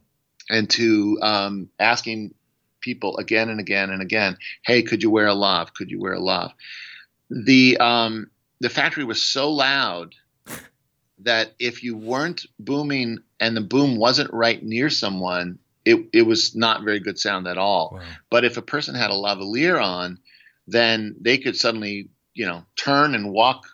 [0.51, 2.35] and to um, asking
[2.81, 5.75] people again and again and again, "Hey, could you wear a lav?
[5.75, 6.53] Could you wear a lav?"
[7.31, 10.15] The um, the factory was so loud
[11.19, 16.55] that if you weren't booming and the boom wasn't right near someone, it it was
[16.55, 17.93] not very good sound at all.
[17.95, 18.03] Wow.
[18.31, 20.19] But if a person had a lavalier on,
[20.67, 23.67] then they could suddenly, you know, turn and walk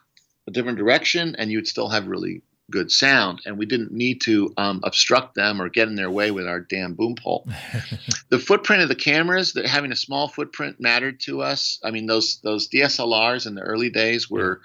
[0.48, 3.40] a different direction, and you'd still have really good sound.
[3.46, 6.60] And we didn't need to um, obstruct them or get in their way with our
[6.60, 7.46] damn boom pole.
[8.30, 11.78] the footprint of the cameras, that having a small footprint mattered to us.
[11.84, 14.60] I mean, those those DSLRs in the early days were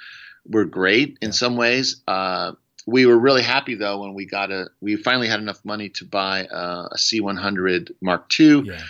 [0.48, 2.02] were great in some ways.
[2.08, 2.54] Uh,
[2.86, 6.06] we were really happy though when we got a we finally had enough money to
[6.06, 8.82] buy uh, a C100 Mark II Yeah.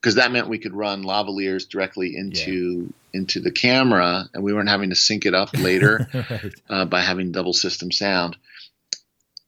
[0.00, 4.68] Because that meant we could run lavaliers directly into into the camera, and we weren't
[4.68, 6.54] having to sync it up later right.
[6.68, 8.36] uh, by having double system sound.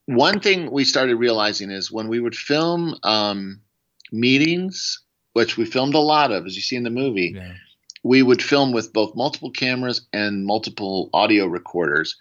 [0.07, 3.61] One thing we started realizing is when we would film um,
[4.11, 5.01] meetings,
[5.33, 7.53] which we filmed a lot of, as you see in the movie, Yeah.
[8.03, 12.17] we would film with both multiple cameras and multiple audio recorders.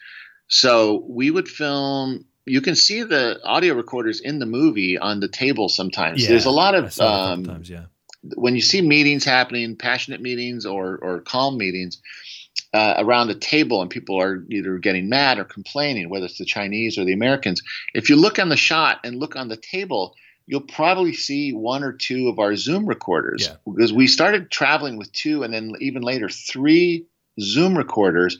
[0.47, 5.27] So we would film you can see the audio recorders in the movie on the
[5.27, 6.21] table sometimes.
[6.23, 7.83] Yeah, There's a lot of saw it a couple um, yeah.
[8.35, 12.01] When you see meetings happening, passionate meetings or or calm meetings
[12.73, 16.45] uh, around a table, and people are either getting mad or complaining, whether it's the
[16.45, 17.61] Chinese or the Americans.
[17.93, 20.15] If you look on the shot and look on the table,
[20.47, 23.55] you'll probably see one or two of our Zoom recorders Yeah.
[23.65, 27.05] because we started traveling with two, and then even later three
[27.39, 28.37] Zoom recorders,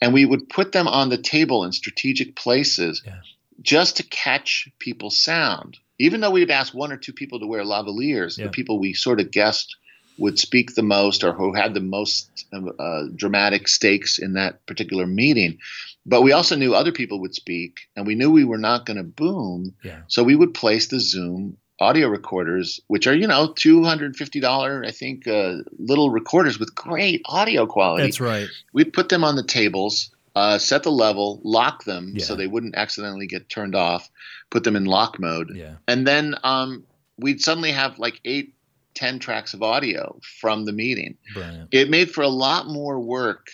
[0.00, 3.20] and we would put them on the table in strategic places Yeah.
[3.60, 5.78] just to catch people's sound.
[5.98, 8.44] Even though we'd ask one or two people to wear lavaliers, Yeah.
[8.46, 9.76] the people we sort of guessed
[10.18, 15.06] would speak the most or who had the most uh, dramatic stakes in that particular
[15.06, 15.58] meeting.
[16.04, 18.96] But we also knew other people would speak, and we knew we were not going
[18.96, 19.74] to boom.
[19.84, 20.00] Yeah.
[20.08, 25.28] So we would place the Zoom audio recorders, which are, you know, $250, I think,
[25.28, 28.48] uh, little recorders with great audio quality That's right.
[28.72, 32.24] we'd put them on the tables, uh, set the level, lock them Yeah.
[32.24, 34.08] so they wouldn't accidentally get turned off,
[34.50, 35.76] put them in lock mode, Yeah.
[35.86, 36.84] and then um,
[37.18, 38.54] we'd suddenly have like eight,
[38.94, 41.16] ten tracks of audio from the meeting.
[41.34, 41.68] Brilliant.
[41.72, 43.44] It made for a lot more work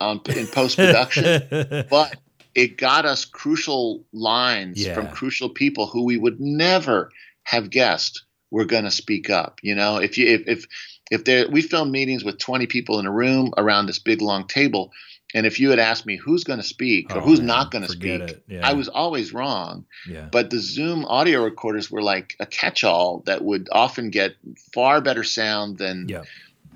[0.00, 1.26] um, in post production,
[1.90, 2.16] but
[2.54, 4.94] it got us crucial lines Yeah.
[4.94, 7.10] from crucial people who we would never
[7.44, 9.60] have guessed were going to speak up.
[9.62, 10.66] You know, if you if if
[11.10, 14.46] if there we filmed meetings with 20 people in a room around this big long
[14.46, 14.92] table,
[15.34, 17.70] and if you had asked me who's going to speak or Oh, who's man, not
[17.70, 18.40] going to speak.
[18.48, 18.66] Yeah.
[18.66, 19.84] I was always wrong.
[20.08, 20.28] yeah.
[20.32, 24.36] But the Zoom audio recorders were like a catch-all that would often get
[24.72, 26.22] far better sound than Yeah.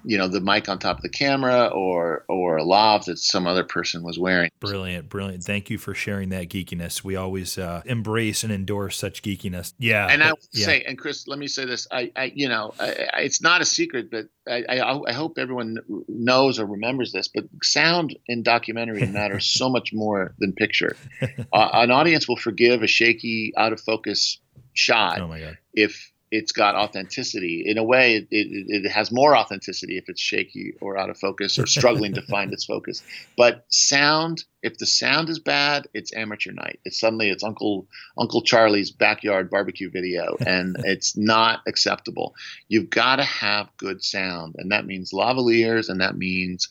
[0.04, 3.46] You know the mic on top of the camera or or a lav that some
[3.46, 4.50] other person was wearing.
[4.60, 5.44] Brilliant, brilliant.
[5.44, 7.04] Thank you for sharing that geekiness.
[7.04, 9.74] We always uh, embrace and endorse such geekiness.
[9.78, 10.08] Yeah.
[10.08, 10.66] and I would yeah.
[10.66, 13.60] say, and Chris, let me say this: I, I you know, I, I, it's not
[13.60, 17.28] a secret, but I, I, I hope everyone knows or remembers this.
[17.28, 20.96] But sound in documentary matters so much more than picture.
[21.20, 24.38] uh, an audience will forgive a shaky, out of focus
[24.74, 25.58] shot Oh my god.
[25.74, 27.62] if it's got authenticity.
[27.66, 31.18] In a way, it, it, it has more authenticity if it's shaky or out of
[31.18, 33.02] focus or struggling to find its focus.
[33.36, 36.80] But sound, if the sound is bad, it's amateur night.
[36.86, 42.34] It's suddenly it's Uncle Uncle Charlie's backyard barbecue video, and it's not acceptable.
[42.66, 46.66] You've got to have good sound, and that means lavaliers, and that means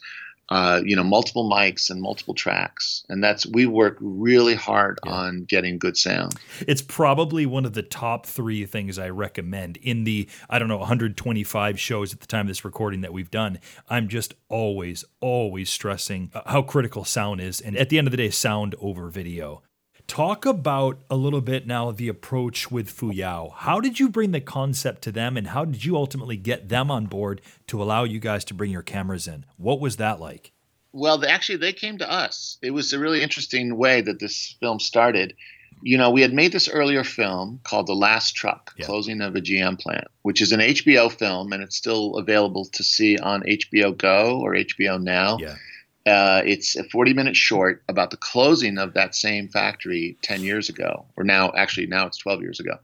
[0.52, 5.46] uh, you know multiple mics and multiple tracks, and that's we work really hard on
[5.46, 6.36] getting good sound.
[6.68, 10.78] It's probably one of the top three things I recommend in the, I don't know,
[10.78, 13.60] 125 shows at the time of this recording that we've done.
[13.90, 17.62] I'm just always, always stressing uh, how critical sound is.
[17.62, 19.64] And at the end of the day, sound over video.
[20.12, 23.54] Talk about a little bit now the approach with Fuyao.
[23.54, 26.92] How did you bring the concept to them and how did you ultimately get them
[26.92, 29.46] on board to allow you guys to bring your cameras in?
[29.56, 30.52] What was that like?
[30.92, 32.58] Well, they, actually, they came to us.
[32.62, 35.34] It was a really interesting way that this film started.
[35.82, 38.88] You know, we had made this earlier film called The Last Truck, Yeah.
[38.88, 42.84] Closing of a GM Plant, which is an HBO film, and it's still available to
[42.84, 45.38] see on HBO Go or HBO Now.
[45.40, 45.56] Yeah.
[46.06, 50.68] Uh, it's a 40 minute short about the closing of that same factory 10 years
[50.68, 52.78] ago, or now, actually, now it's 12 years ago.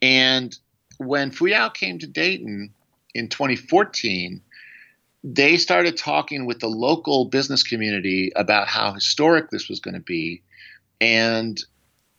[0.00, 0.56] And
[0.98, 2.72] when Fuyao came to Dayton
[3.14, 4.40] in 2014,
[5.22, 10.00] they started talking with the local business community about how historic this was going to
[10.00, 10.42] be.
[11.00, 11.62] And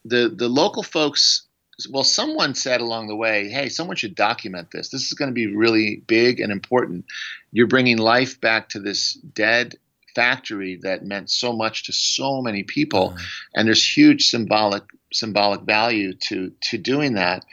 [0.03, 1.43] the, the local folks,
[1.89, 4.89] well, someone said along the way, hey, someone should document this.
[4.89, 7.05] This is going to be really big and important.
[7.51, 9.75] You're bringing life back to this dead
[10.15, 13.15] factory that meant so much to so many people.
[13.54, 17.45] And there's huge symbolic symbolic value to to doing that.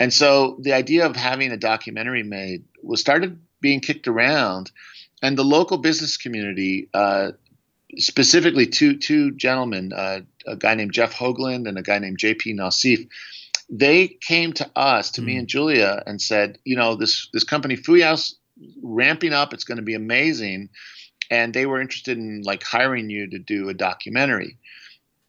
[0.00, 4.70] And so the idea of having a documentary made was started being kicked around.
[5.22, 7.32] And the local business community uh,
[7.96, 12.54] specifically two two gentlemen uh, a guy named jeff hoagland and a guy named jp
[12.54, 13.08] Nauseef
[13.70, 17.76] they came to us to me and julia and said you know this this company
[17.76, 18.38] fuyao's
[18.82, 19.52] ramping up.
[19.52, 20.70] It's going to be amazing
[21.30, 24.58] and they were interested in like hiring you to do a documentary.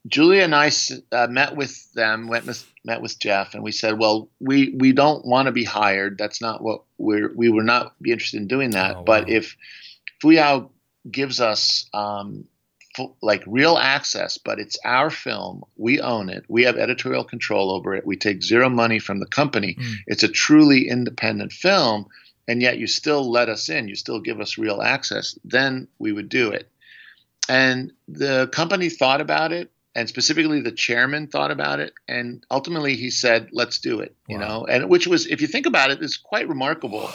[0.08, 0.72] Julia and I
[1.12, 4.94] uh, met with them, went with, met with Jeff, and we said, "Well, we we
[4.94, 6.18] don't want to be hired.
[6.18, 8.96] That's not what we're we would not be interested in doing that.
[8.98, 9.34] Oh, but wow.
[9.34, 9.58] if
[10.24, 10.70] Fuyao
[11.12, 12.46] gives us um,
[12.96, 16.46] full, like real access, but it's our film, we own it.
[16.48, 18.06] We have editorial control over it.
[18.06, 19.76] We take zero money from the company.
[19.78, 19.94] Mm.
[20.08, 22.08] It's a truly independent film."
[22.50, 26.12] And yet you still let us in, you still give us real access, then we
[26.12, 26.68] would do it.
[27.48, 32.96] And the company thought about it, and specifically the chairman thought about it, and ultimately
[32.96, 36.02] he said, "Let's do it." You know, and which was, if you think about it,
[36.02, 37.10] is quite remarkable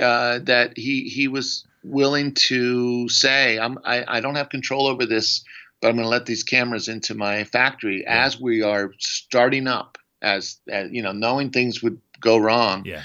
[0.00, 5.06] uh, that he he was willing to say, I'm, I, I don't have control over
[5.06, 5.44] this
[5.80, 8.24] but I'm going to let these cameras into my factory yeah.
[8.24, 12.84] as we are starting up, as, as, you know, knowing things would go wrong.
[12.84, 13.02] Yeah.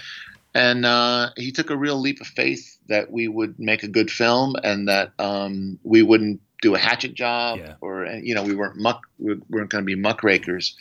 [0.56, 4.12] And uh, he took a real leap of faith that we would make a good
[4.12, 7.76] film and that um, we wouldn't do a hatchet job yeah.
[7.82, 10.78] or you know we weren't muck we weren't going to be muckrakers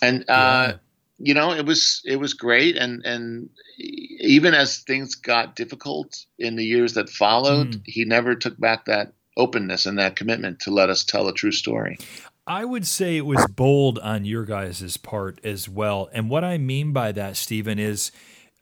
[0.00, 0.72] and uh, yeah.
[1.18, 6.56] you know it was it was great and and even as things got difficult in
[6.56, 7.82] the years that followed mm.
[7.84, 11.52] he never took back that openness and that commitment to let us tell a true
[11.52, 11.98] story
[12.46, 16.08] I would say it was bold on your guys' part as well.
[16.14, 18.10] And what I mean by that, Steven, is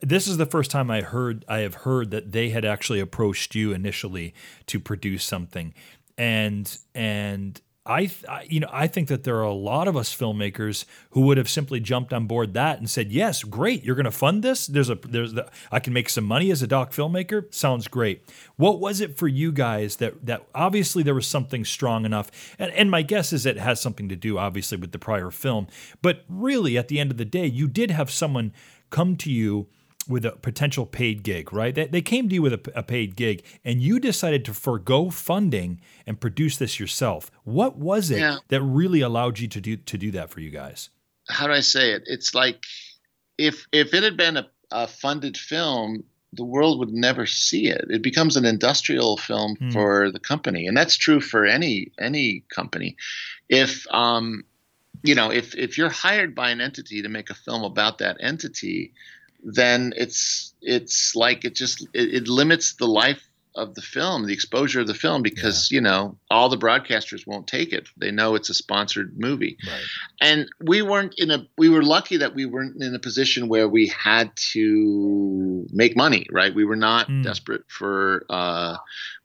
[0.01, 3.55] this is the first time I heard I have heard that they had actually approached
[3.55, 4.35] you initially
[4.67, 5.75] to produce something
[6.19, 8.11] and and I,
[8.49, 11.49] you know, I think that there are a lot of us filmmakers who would have
[11.49, 14.67] simply jumped on board that and said, "Yes, great, you're going to fund this.
[14.67, 17.55] There's a, there's the, I can make some money as a doc filmmaker.
[17.55, 22.05] Sounds great." What was it for you guys that that obviously there was something strong
[22.05, 25.31] enough, and, and my guess is it has something to do obviously with the prior
[25.31, 25.69] film,
[26.03, 28.53] but really at the end of the day, you did have someone
[28.91, 29.69] come to you
[30.09, 31.75] with a potential paid gig, right?
[31.75, 35.11] They, they came to you with a, a, paid gig and you decided to forego
[35.11, 37.31] funding and produce this yourself.
[37.45, 38.39] What was it yeah.
[38.49, 40.91] that really allowed you to do to do that for you guys?
[41.29, 42.05] How do I say it?
[42.07, 42.65] It's like
[43.39, 47.87] if if it had been a, a funded film, the world would never see it.
[47.89, 49.71] It becomes an industrial film hmm.
[49.71, 52.97] for the company, and that's true for any any company.
[53.49, 54.45] If um,
[55.03, 58.17] you know, if if you're hired by an entity to make a film about that
[58.21, 58.93] entity,
[59.47, 63.23] then it's it's like it just it, it, limits the life
[63.55, 65.77] of the film, the exposure of the film, because yeah.
[65.77, 67.89] you know all the broadcasters won't take it.
[67.97, 69.83] They know it's a sponsored movie, right.
[70.21, 71.47] and we weren't in a.
[71.57, 76.27] We were lucky that we weren't in a position where we had to make money.
[76.33, 77.23] Right, we were not mm.
[77.23, 78.77] desperate for uh,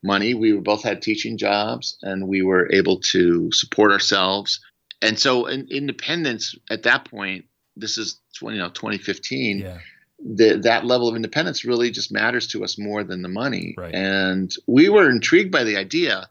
[0.03, 0.36] money.
[0.36, 4.61] We were both had teaching jobs, and we were able to support ourselves.
[5.01, 7.45] And so, in, independence at that point,
[7.76, 9.57] this is 20, you know 2015.
[9.57, 9.80] Yeah
[10.24, 13.76] the, that level of independence really just matters to us more than the money.
[13.78, 13.93] Right.
[13.93, 16.30] And we were intrigued by the idea,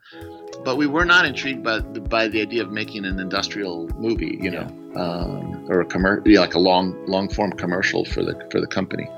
[0.65, 4.39] but we were not intrigued by the, by the idea of making an industrial movie,
[4.41, 4.67] you know,
[4.97, 9.09] um, or a commer- like a long long form commercial for the for the company.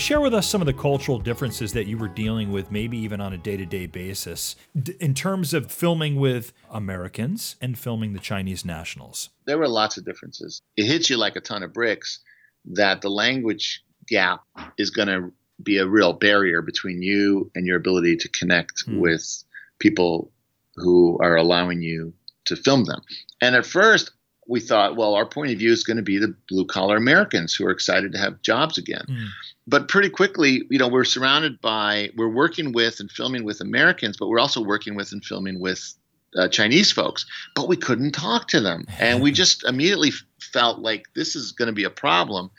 [0.00, 3.20] Share with us some of the cultural differences that you were dealing with, maybe even
[3.20, 4.56] on a day to day basis,
[4.98, 9.30] in terms of filming with Americans and filming the Chinese nationals.
[9.46, 10.62] There were lots of differences.
[10.76, 12.20] It hits you like a ton of bricks
[12.64, 14.42] that the language gap
[14.78, 15.32] is going to
[15.62, 18.98] be a real barrier between you and your ability to connect hmm.
[18.98, 19.44] with
[19.78, 20.32] people
[20.76, 22.12] who are allowing you
[22.46, 23.00] to film them.
[23.40, 24.12] And at first,
[24.46, 27.54] we thought, well, our point of view is going to be the blue collar Americans
[27.54, 29.04] who are excited to have jobs again.
[29.08, 29.28] Mm.
[29.66, 34.16] But pretty quickly, you know, we're surrounded by, we're working with and filming with Americans,
[34.16, 35.94] but we're also working with and filming with
[36.36, 38.86] uh, Chinese folks, but we couldn't talk to them.
[38.98, 40.10] And we just immediately
[40.40, 42.50] felt like this is going to be a problem.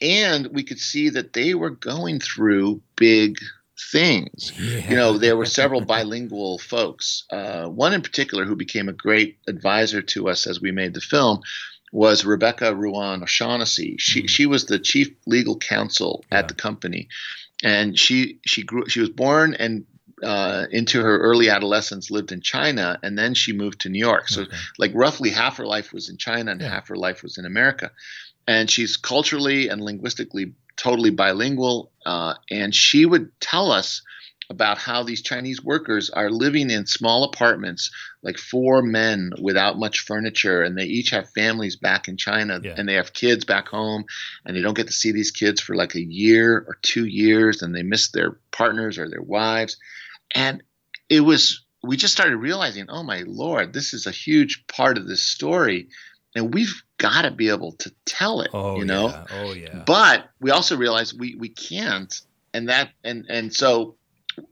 [0.00, 3.38] And we could see that they were going through big
[3.90, 4.52] things.
[4.58, 4.90] Yeah.
[4.90, 7.24] You know, there were several bilingual folks.
[7.30, 11.00] Uh, one in particular who became a great advisor to us as we made the
[11.00, 11.40] film
[11.92, 13.96] was Rebecca Ruan O'Shaughnessy.
[13.98, 14.26] She mm-hmm.
[14.26, 16.38] she was the chief legal counsel yeah.
[16.38, 17.08] at the company,
[17.62, 19.84] and she she grew she was born and
[20.22, 24.28] uh, into her early adolescence lived in China, and then she moved to New York.
[24.28, 24.56] So, okay.
[24.78, 26.68] like roughly half her life was in China and yeah.
[26.68, 27.90] half her life was in America.
[28.46, 34.02] And she's culturally and linguistically totally bilingual, uh, and she would tell us
[34.50, 37.90] about how these Chinese workers are living in small apartments,
[38.22, 42.74] like four men without much furniture, and they each have families back in China, yeah.
[42.76, 44.04] and they have kids back home,
[44.44, 47.62] and they don't get to see these kids for like a year or two years,
[47.62, 49.78] and they miss their partners or their wives,
[50.34, 50.62] and
[51.08, 55.08] it was we just started realizing, oh my lord, this is a huge part of
[55.08, 55.88] this story
[56.34, 59.26] and we've got to be able to tell it oh, you know yeah.
[59.32, 62.22] oh yeah but we also realize we we can't
[62.54, 63.96] and that and and so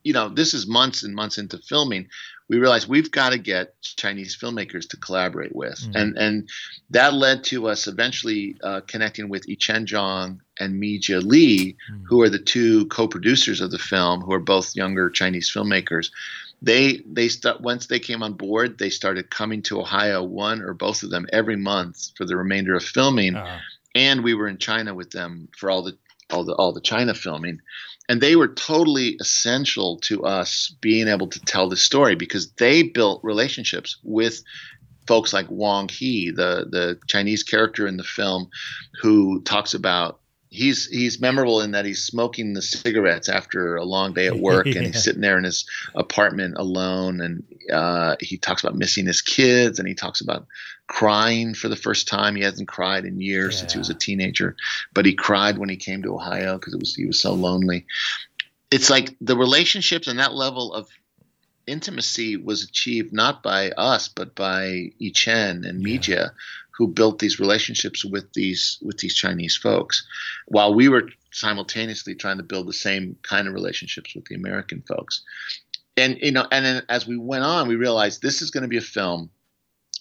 [0.03, 2.09] you know this is months and months into filming
[2.49, 5.97] we realized we've got to get chinese filmmakers to collaborate with mm-hmm.
[5.97, 6.49] and and
[6.91, 12.05] that led to us eventually uh, connecting with Yiqian Zhang and Mijie Li mm-hmm.
[12.05, 16.11] who are the two co-producers of the film who are both younger chinese filmmakers
[16.62, 20.74] they they st- once they came on board, they started coming to Ohio, one or
[20.74, 23.59] both of them every month for the remainder of filming, uh-huh.
[23.95, 25.97] and we were in China with them for all the
[26.33, 27.61] all the all the China filming,
[28.09, 32.83] and they were totally essential to us being able to tell the story because they
[32.83, 34.43] built relationships with
[35.07, 38.51] folks like Wong He, the the Chinese character in the film,
[39.01, 40.20] who talks about
[40.51, 44.66] he's he's memorable in that he's smoking the cigarettes after a long day at work
[44.66, 45.64] and he's sitting there in his
[45.95, 50.47] apartment alone and uh, he talks about missing his kids and he talks about
[50.91, 53.61] crying for the first time he hasn't cried in years yeah.
[53.61, 54.57] since he was a teenager
[54.93, 57.86] but he cried when he came to ohio because it was he was so lonely
[58.72, 60.88] it's like the relationships and that level of
[61.66, 65.99] intimacy was achieved not by us but by Chen and yeah.
[65.99, 66.30] Mijie
[66.80, 70.07] who built these relationships with these with these Chinese folks,
[70.47, 74.80] while we were simultaneously trying to build the same kind of relationships with the American
[74.88, 75.20] folks.
[75.99, 78.68] And you know, and then as we went on, we realized this is going to
[78.68, 79.28] be a film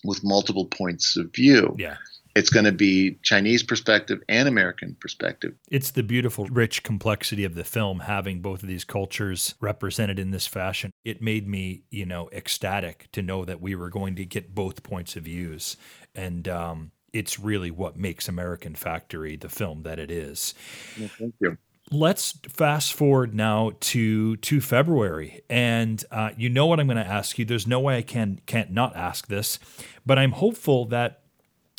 [0.03, 1.75] with multiple points of view.
[1.77, 1.97] Yeah.
[2.35, 5.55] It's going to be Chinese perspective and American perspective.
[5.69, 10.31] It's the beautiful, rich complexity of the film having both of these cultures represented in
[10.31, 10.91] this fashion.
[11.03, 14.83] It made me, you know, ecstatic to know that we were going to get both
[14.83, 15.75] points of views
[16.15, 20.53] and um, it's really what makes American Factory the film that it is.
[20.99, 21.57] Well, thank you.
[21.91, 27.07] Let's fast forward now to to February, and uh, you know what I'm going to
[27.07, 27.45] ask you.
[27.45, 29.57] There's no way I can can't not ask this,
[30.05, 31.21] but I'm hopeful that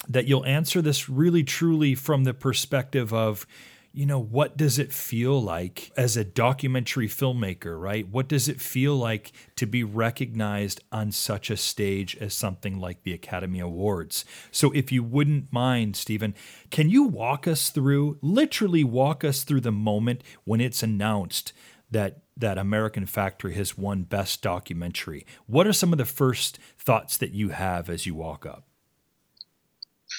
[0.09, 3.47] that you'll answer this really truly from the perspective of
[3.93, 8.09] you know, what does it feel like as a documentary filmmaker, right?
[8.09, 13.03] What does it feel like to be recognized on such a stage as something like
[13.03, 14.25] the Academy Awards?
[14.53, 16.35] So, if you wouldn't mind, Steven,
[16.71, 21.53] can you walk us through, literally walk us through the moment when it's announced
[21.91, 25.27] that that American Factory has won Best Documentary?
[25.47, 28.65] What are some of the first thoughts that you have as you walk up?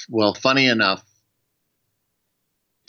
[0.10, 1.04] Well, funny enough,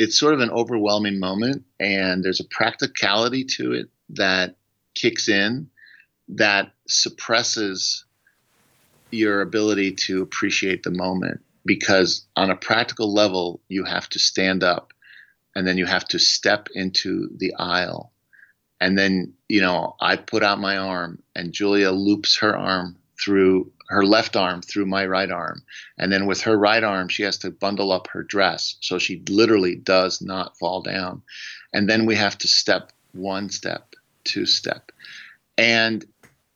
[0.03, 4.57] it's sort of an overwhelming moment and there's a practicality to it that
[4.96, 5.70] kicks in
[6.26, 8.05] that suppresses
[9.12, 14.64] your ability to appreciate the moment because on a practical level you have to stand
[14.64, 14.92] up
[15.55, 18.11] and then you have to step into the aisle.
[18.80, 23.70] And then you know i put out my arm and julia loops her arm through
[23.93, 25.62] her left arm through my right arm.
[25.99, 28.76] And then with her right arm, she has to bundle up her dress.
[28.80, 31.22] So she literally does not fall down.
[31.72, 34.93] And then we have to step one step, two step.
[35.59, 36.05] And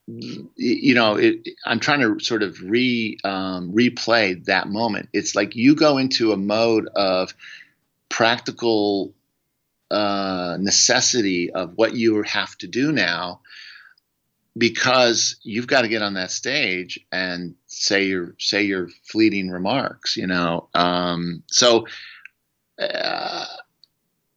[0.06, 5.08] you know, it, I'm trying to sort of re um, replay that moment.
[5.12, 7.34] It's like you go into a mode of
[8.08, 9.14] practical
[9.90, 13.40] uh, necessity of what you have to do now,
[14.56, 20.16] because you've got to get on that stage and say your say your fleeting remarks
[20.16, 20.68] you know?
[20.74, 21.86] Um, so
[22.80, 23.46] uh,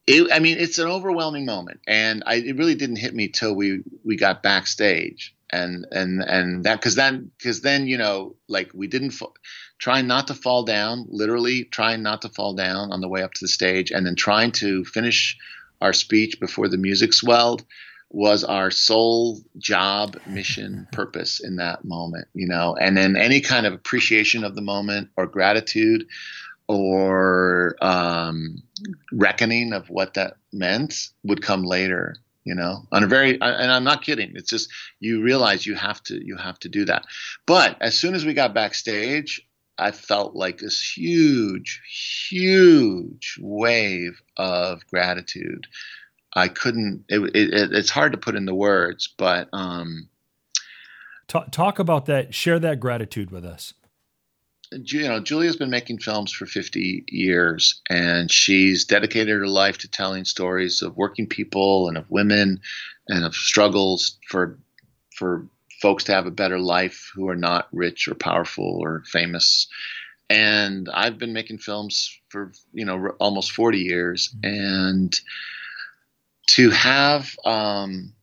[0.07, 3.55] it, i mean it's an overwhelming moment and I, it really didn't hit me till
[3.55, 8.71] we we got backstage and and and that because then because then you know like
[8.73, 9.27] we didn't fa-
[9.77, 13.33] trying not to fall down literally trying not to fall down on the way up
[13.33, 15.37] to the stage and then trying to finish
[15.81, 17.63] our speech before the music swelled
[18.09, 23.65] was our sole job, mission, purpose in that moment, you know, and then any kind
[23.65, 26.07] of appreciation of the moment or gratitude
[26.67, 28.61] or um,
[29.11, 32.87] reckoning of what that meant would come later you know?
[32.91, 34.31] On a very and i'm not kidding.
[34.33, 37.05] It's just you realize you have to you have to do that.
[37.45, 39.45] But as soon as we got backstage
[39.79, 41.81] i felt like this huge
[42.29, 45.67] huge wave of gratitude
[46.33, 47.05] I couldn't.
[47.09, 50.09] It, it, it's hard to put into words, but um,
[51.27, 52.33] talk, talk about that.
[52.33, 53.73] Share that gratitude with us.
[54.71, 59.89] You know, Julia's been making films for 50 years, and she's dedicated her life to
[59.89, 62.61] telling stories of working people and of women,
[63.07, 64.59] and of struggles for
[65.15, 65.47] for
[65.81, 69.67] folks to have a better life who are not rich or powerful or famous.
[70.29, 74.55] And I've been making films for you know almost 40 years, mm-hmm.
[74.55, 75.21] and
[76.53, 78.13] to have um,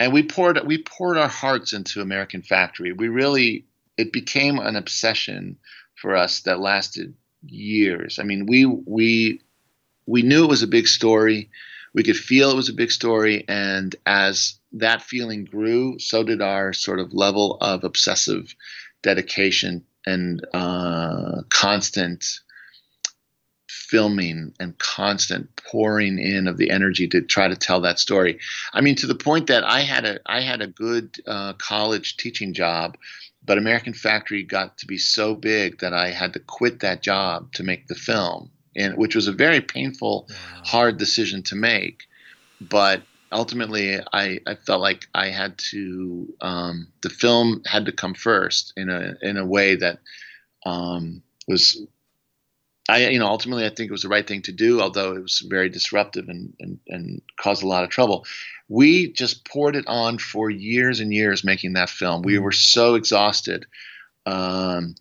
[0.00, 2.92] and we poured we poured our hearts into American Factory.
[2.92, 3.66] We really
[3.96, 5.58] it became an obsession
[5.96, 7.14] for us that lasted
[7.44, 8.18] years.
[8.18, 9.40] I mean, we we
[10.06, 11.50] we knew it was a big story.
[11.94, 16.40] We could feel it was a big story, and as that feeling grew, so did
[16.40, 18.54] our sort of level of obsessive
[19.02, 22.40] dedication and uh, constant
[23.88, 28.38] filming and constant pouring in of the energy to try to tell that story.
[28.72, 32.16] I mean, to the point that I had a I had a good uh, college
[32.16, 32.96] teaching job,
[33.44, 37.52] but American Factory got to be so big that I had to quit that job
[37.54, 40.62] to make the film, and which was a very painful, wow.
[40.64, 42.02] hard decision to make.
[42.60, 48.14] But ultimately, I, I felt like I had to um, the film had to come
[48.14, 49.98] first in a in a way that
[50.66, 51.80] um, was
[52.88, 55.22] I, you know, ultimately I think it was the right thing to do, although it
[55.22, 58.24] was very disruptive and, and, and caused a lot of trouble.
[58.68, 62.22] We just poured it on for years and years making that film.
[62.22, 63.66] We were so exhausted
[64.24, 64.94] um,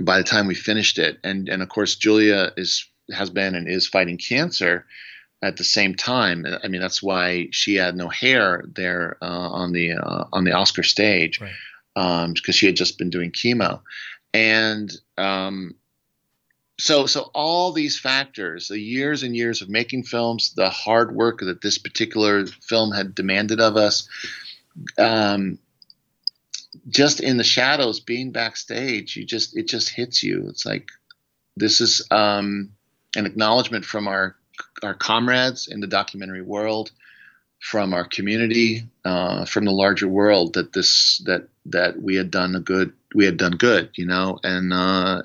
[0.00, 1.18] by the time we finished it.
[1.22, 4.86] And, and of course, Julia is, has been and is fighting cancer
[5.42, 6.46] at the same time.
[6.64, 10.52] I mean, that's why she had no hair there uh, on the, uh, on the
[10.52, 11.54] Oscar stage because
[11.94, 12.24] right.
[12.24, 13.82] um, she had just been doing chemo.
[14.32, 15.74] And, um,
[16.82, 21.38] so so all these factors the years and years of making films the hard work
[21.40, 24.08] that this particular film had demanded of us
[24.98, 25.58] um,
[26.88, 30.46] just in the shadows being backstage you just it just hits you.
[30.48, 30.88] It's like
[31.56, 32.70] this is um,
[33.16, 34.36] an acknowledgement from our
[34.82, 36.90] our comrades in the documentary world
[37.60, 42.56] from our community uh, from the larger world that this that that we had done
[42.56, 44.38] a good we had done good you know?
[44.42, 45.22] And uh,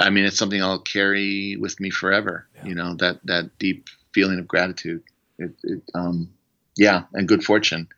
[0.00, 2.48] I mean, it's something I'll carry with me forever.
[2.56, 2.66] Yeah.
[2.66, 5.02] You know, that that deep feeling of gratitude.
[5.38, 6.30] It, it, um,
[6.76, 7.88] yeah, and good fortune.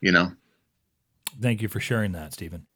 [0.00, 0.32] You know.
[1.40, 2.66] Thank you for sharing that, Steven.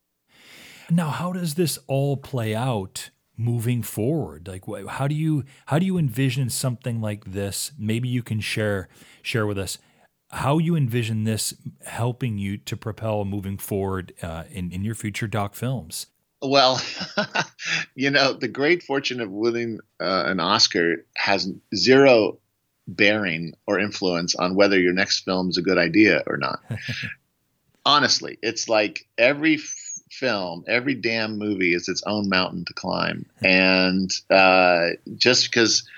[0.90, 4.48] Now, how does this all play out moving forward?
[4.48, 7.72] Like, how do you how do you envision something like this?
[7.78, 8.88] Maybe you can share
[9.22, 9.78] share with us
[10.30, 15.26] how you envision this helping you to propel moving forward uh, in in your future
[15.26, 16.06] doc films.
[16.42, 16.80] Well,
[17.94, 22.38] you know, the great fortune of winning uh, an Oscar has zero
[22.88, 26.60] bearing or influence on whether your next film is a good idea or not.
[27.84, 29.74] Honestly, it's like every f-
[30.10, 35.88] film, every damn movie is its own mountain to climb, and uh, just because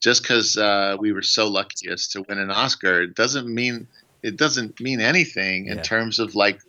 [0.00, 3.86] just because uh, we were so lucky as to win an Oscar doesn't mean
[4.22, 5.82] it doesn't mean anything in yeah.
[5.82, 6.60] terms of like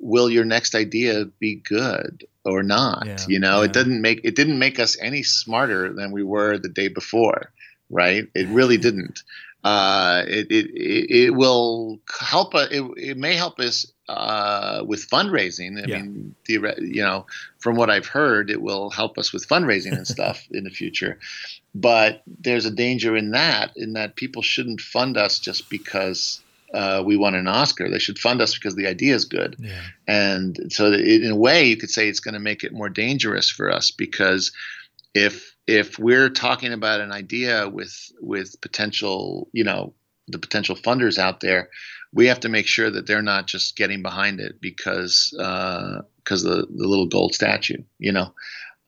[0.00, 3.58] will your next idea be good or not yeah, you know?
[3.58, 3.66] Yeah.
[3.66, 7.52] it didn't make it didn't make us any smarter than we were the day before
[7.90, 8.28] right?
[8.34, 9.22] It really didn't.
[9.62, 15.76] Uh, it, it, it will help uh, it, it may help us uh, with fundraising.
[15.76, 16.00] I yeah.
[16.00, 17.26] mean the, you know
[17.58, 21.18] from what i've heard it will help us with fundraising and stuff in the future.
[21.74, 26.40] But there's a danger in that in that people shouldn't fund us just because
[26.74, 27.88] uh, we won an Oscar.
[27.88, 29.56] They should fund us because the idea is good.
[29.58, 29.82] Yeah.
[30.06, 32.88] And so, it, in a way, you could say it's going to make it more
[32.88, 34.52] dangerous for us because
[35.14, 39.94] if if we're talking about an idea with with potential, you know,
[40.28, 41.68] the potential funders out there,
[42.12, 46.48] we have to make sure that they're not just getting behind it because because uh,
[46.48, 48.32] the the little gold statue, you know.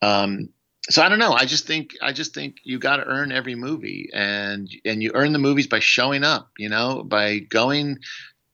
[0.01, 0.49] Um,
[0.89, 1.33] so I don't know.
[1.33, 5.11] I just think I just think you got to earn every movie, and and you
[5.13, 6.51] earn the movies by showing up.
[6.57, 7.99] You know, by going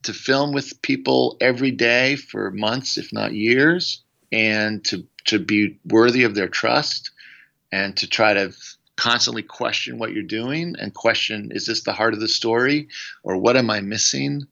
[0.04, 5.78] to film with people every day for months, if not years, and to to be
[5.84, 7.10] worthy of their trust,
[7.72, 8.52] and to try to
[8.96, 12.86] constantly question what you're doing and question is this the heart of the story
[13.22, 14.46] or what am I missing?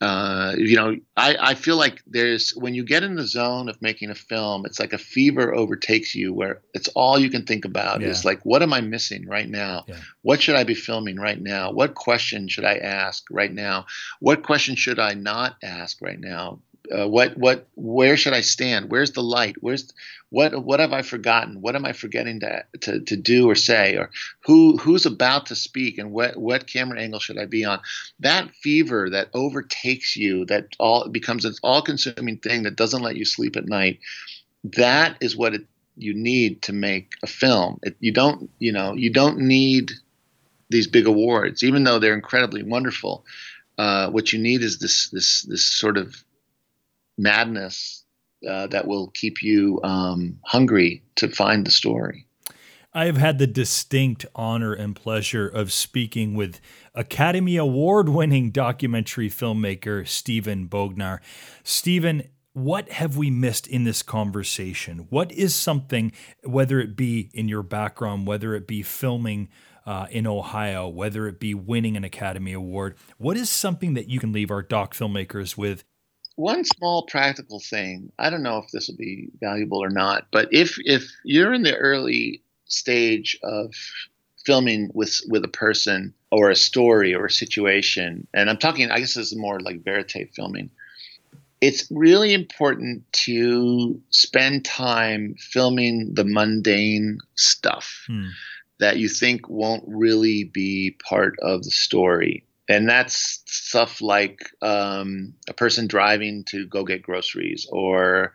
[0.00, 3.80] Uh, you know, I, I feel like there's when you get in the zone of
[3.82, 7.66] making a film, it's like a fever overtakes you where it's all you can think
[7.66, 8.08] about yeah.
[8.08, 9.84] is like, what am I missing right now?
[9.86, 9.96] Yeah.
[10.22, 11.70] What should I be filming right now?
[11.70, 13.84] What question should I ask right now?
[14.20, 16.60] What question should I not ask right now?
[16.90, 18.90] Uh, what what where should I stand?
[18.90, 19.56] Where's the light?
[19.60, 19.92] Where's
[20.30, 21.60] what what have I forgotten?
[21.60, 23.96] What am I forgetting to, to, to do or say?
[23.96, 24.10] Or
[24.44, 27.80] who who's about to speak and what what camera angle should I be on?
[28.20, 33.16] That fever that overtakes you, that all becomes an all consuming thing that doesn't let
[33.16, 33.98] you sleep at night.
[34.62, 35.66] That is what it,
[35.96, 37.80] you need to make a film.
[37.82, 39.90] It, you don't you know you don't need
[40.70, 43.24] these big awards, even though they're incredibly wonderful.
[43.76, 46.22] Uh, what you need is this this this sort of
[47.18, 47.99] madness
[48.48, 52.26] uh, that will keep you um, hungry to find the story.
[52.92, 56.60] I have had the distinct honor and pleasure of speaking with
[56.92, 61.20] Academy Award winning documentary filmmaker Steven Bognar.
[61.62, 65.06] Steven, what have we missed in this conversation?
[65.08, 66.10] What is something,
[66.42, 69.48] whether it be in your background, whether it be filming
[69.86, 74.18] uh, in Ohio, whether it be winning an Academy Award, what is something that you
[74.18, 75.84] can leave our doc filmmakers with
[76.40, 80.48] one small practical thing i don't know if this will be valuable or not but
[80.52, 83.74] if if you're in the early stage of
[84.46, 88.98] filming with with a person or a story or a situation and i'm talking i
[88.98, 90.70] guess this is more like verite filming
[91.60, 98.28] it's really important to spend time filming the mundane stuff hmm.
[98.78, 105.34] that you think won't really be part of the story and that's stuff like um,
[105.48, 108.32] a person driving to go get groceries or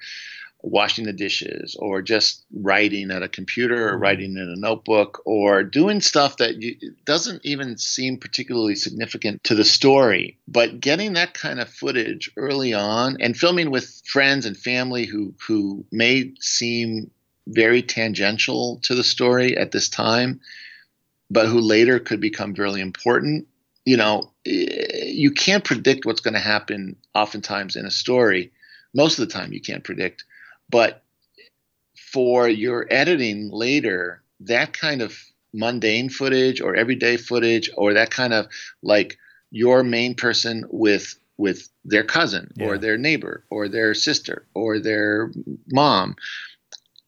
[0.62, 4.02] washing the dishes or just writing at a computer or Mm-hmm.
[4.02, 6.76] writing in a notebook or doing stuff that you,
[7.06, 12.74] doesn't even seem particularly significant to the story but getting that kind of footage early
[12.74, 17.10] on and filming with friends and family who who may seem
[17.48, 20.42] very tangential to the story at this time
[21.30, 23.48] but who later could become really important
[23.86, 28.52] you know eh, you can't predict what's going to happen oftentimes in a story.
[28.94, 30.26] Most of the time you can't predict.
[30.70, 31.04] But
[31.96, 35.18] for your editing later that kind of
[35.54, 38.48] mundane footage or everyday footage or that kind of
[38.82, 39.18] like
[39.52, 45.32] your main person with with their cousin or their neighbor or their sister or their
[45.72, 46.16] mom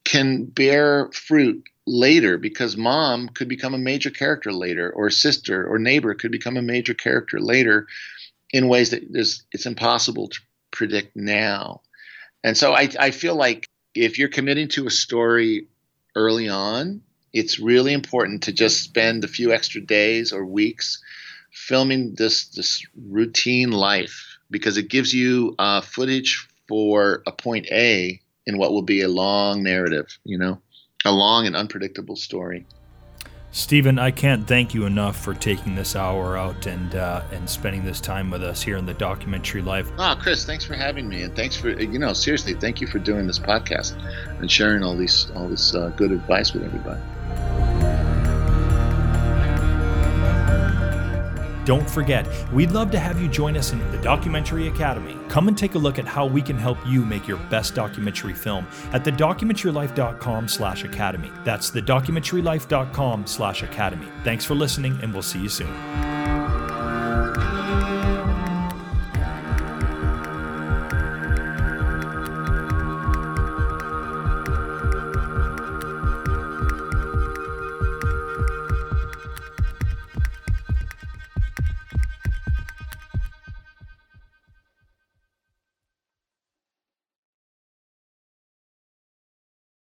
[0.03, 5.79] can bear fruit later because mom could become a major character later or sister or
[5.79, 7.87] neighbor could become a major character later
[8.51, 9.03] in ways that
[9.51, 10.39] it's impossible to
[10.71, 11.81] predict now.
[12.43, 15.67] And so I, I feel like if you're committing to a story
[16.15, 17.01] early on
[17.33, 21.01] it's really important to just spend a few extra days or weeks
[21.51, 28.19] filming this this routine life because it gives you uh, footage for a point A
[28.45, 30.61] in what will be a long narrative, you know,
[31.05, 32.65] a long and unpredictable story.
[33.51, 37.83] Steven, I can't thank you enough for taking this hour out and uh, and spending
[37.83, 39.89] this time with us here in the documentary life.
[39.97, 42.99] Oh, Chris, thanks for having me, and thanks for you know seriously, thank you for
[42.99, 43.99] doing this podcast
[44.39, 47.76] and sharing all these all this uh, good advice with everybody.
[51.67, 55.17] Don't forget, we'd love to have you join us in the Documentary Academy.
[55.27, 58.33] Come and take a look at how we can help you make your best documentary
[58.33, 61.29] film at thedocumentarylife.com slash academy.
[61.43, 64.07] That's thedocumentarylife.com slash academy.
[64.23, 66.36] Thanks for listening, and we'll see you soon.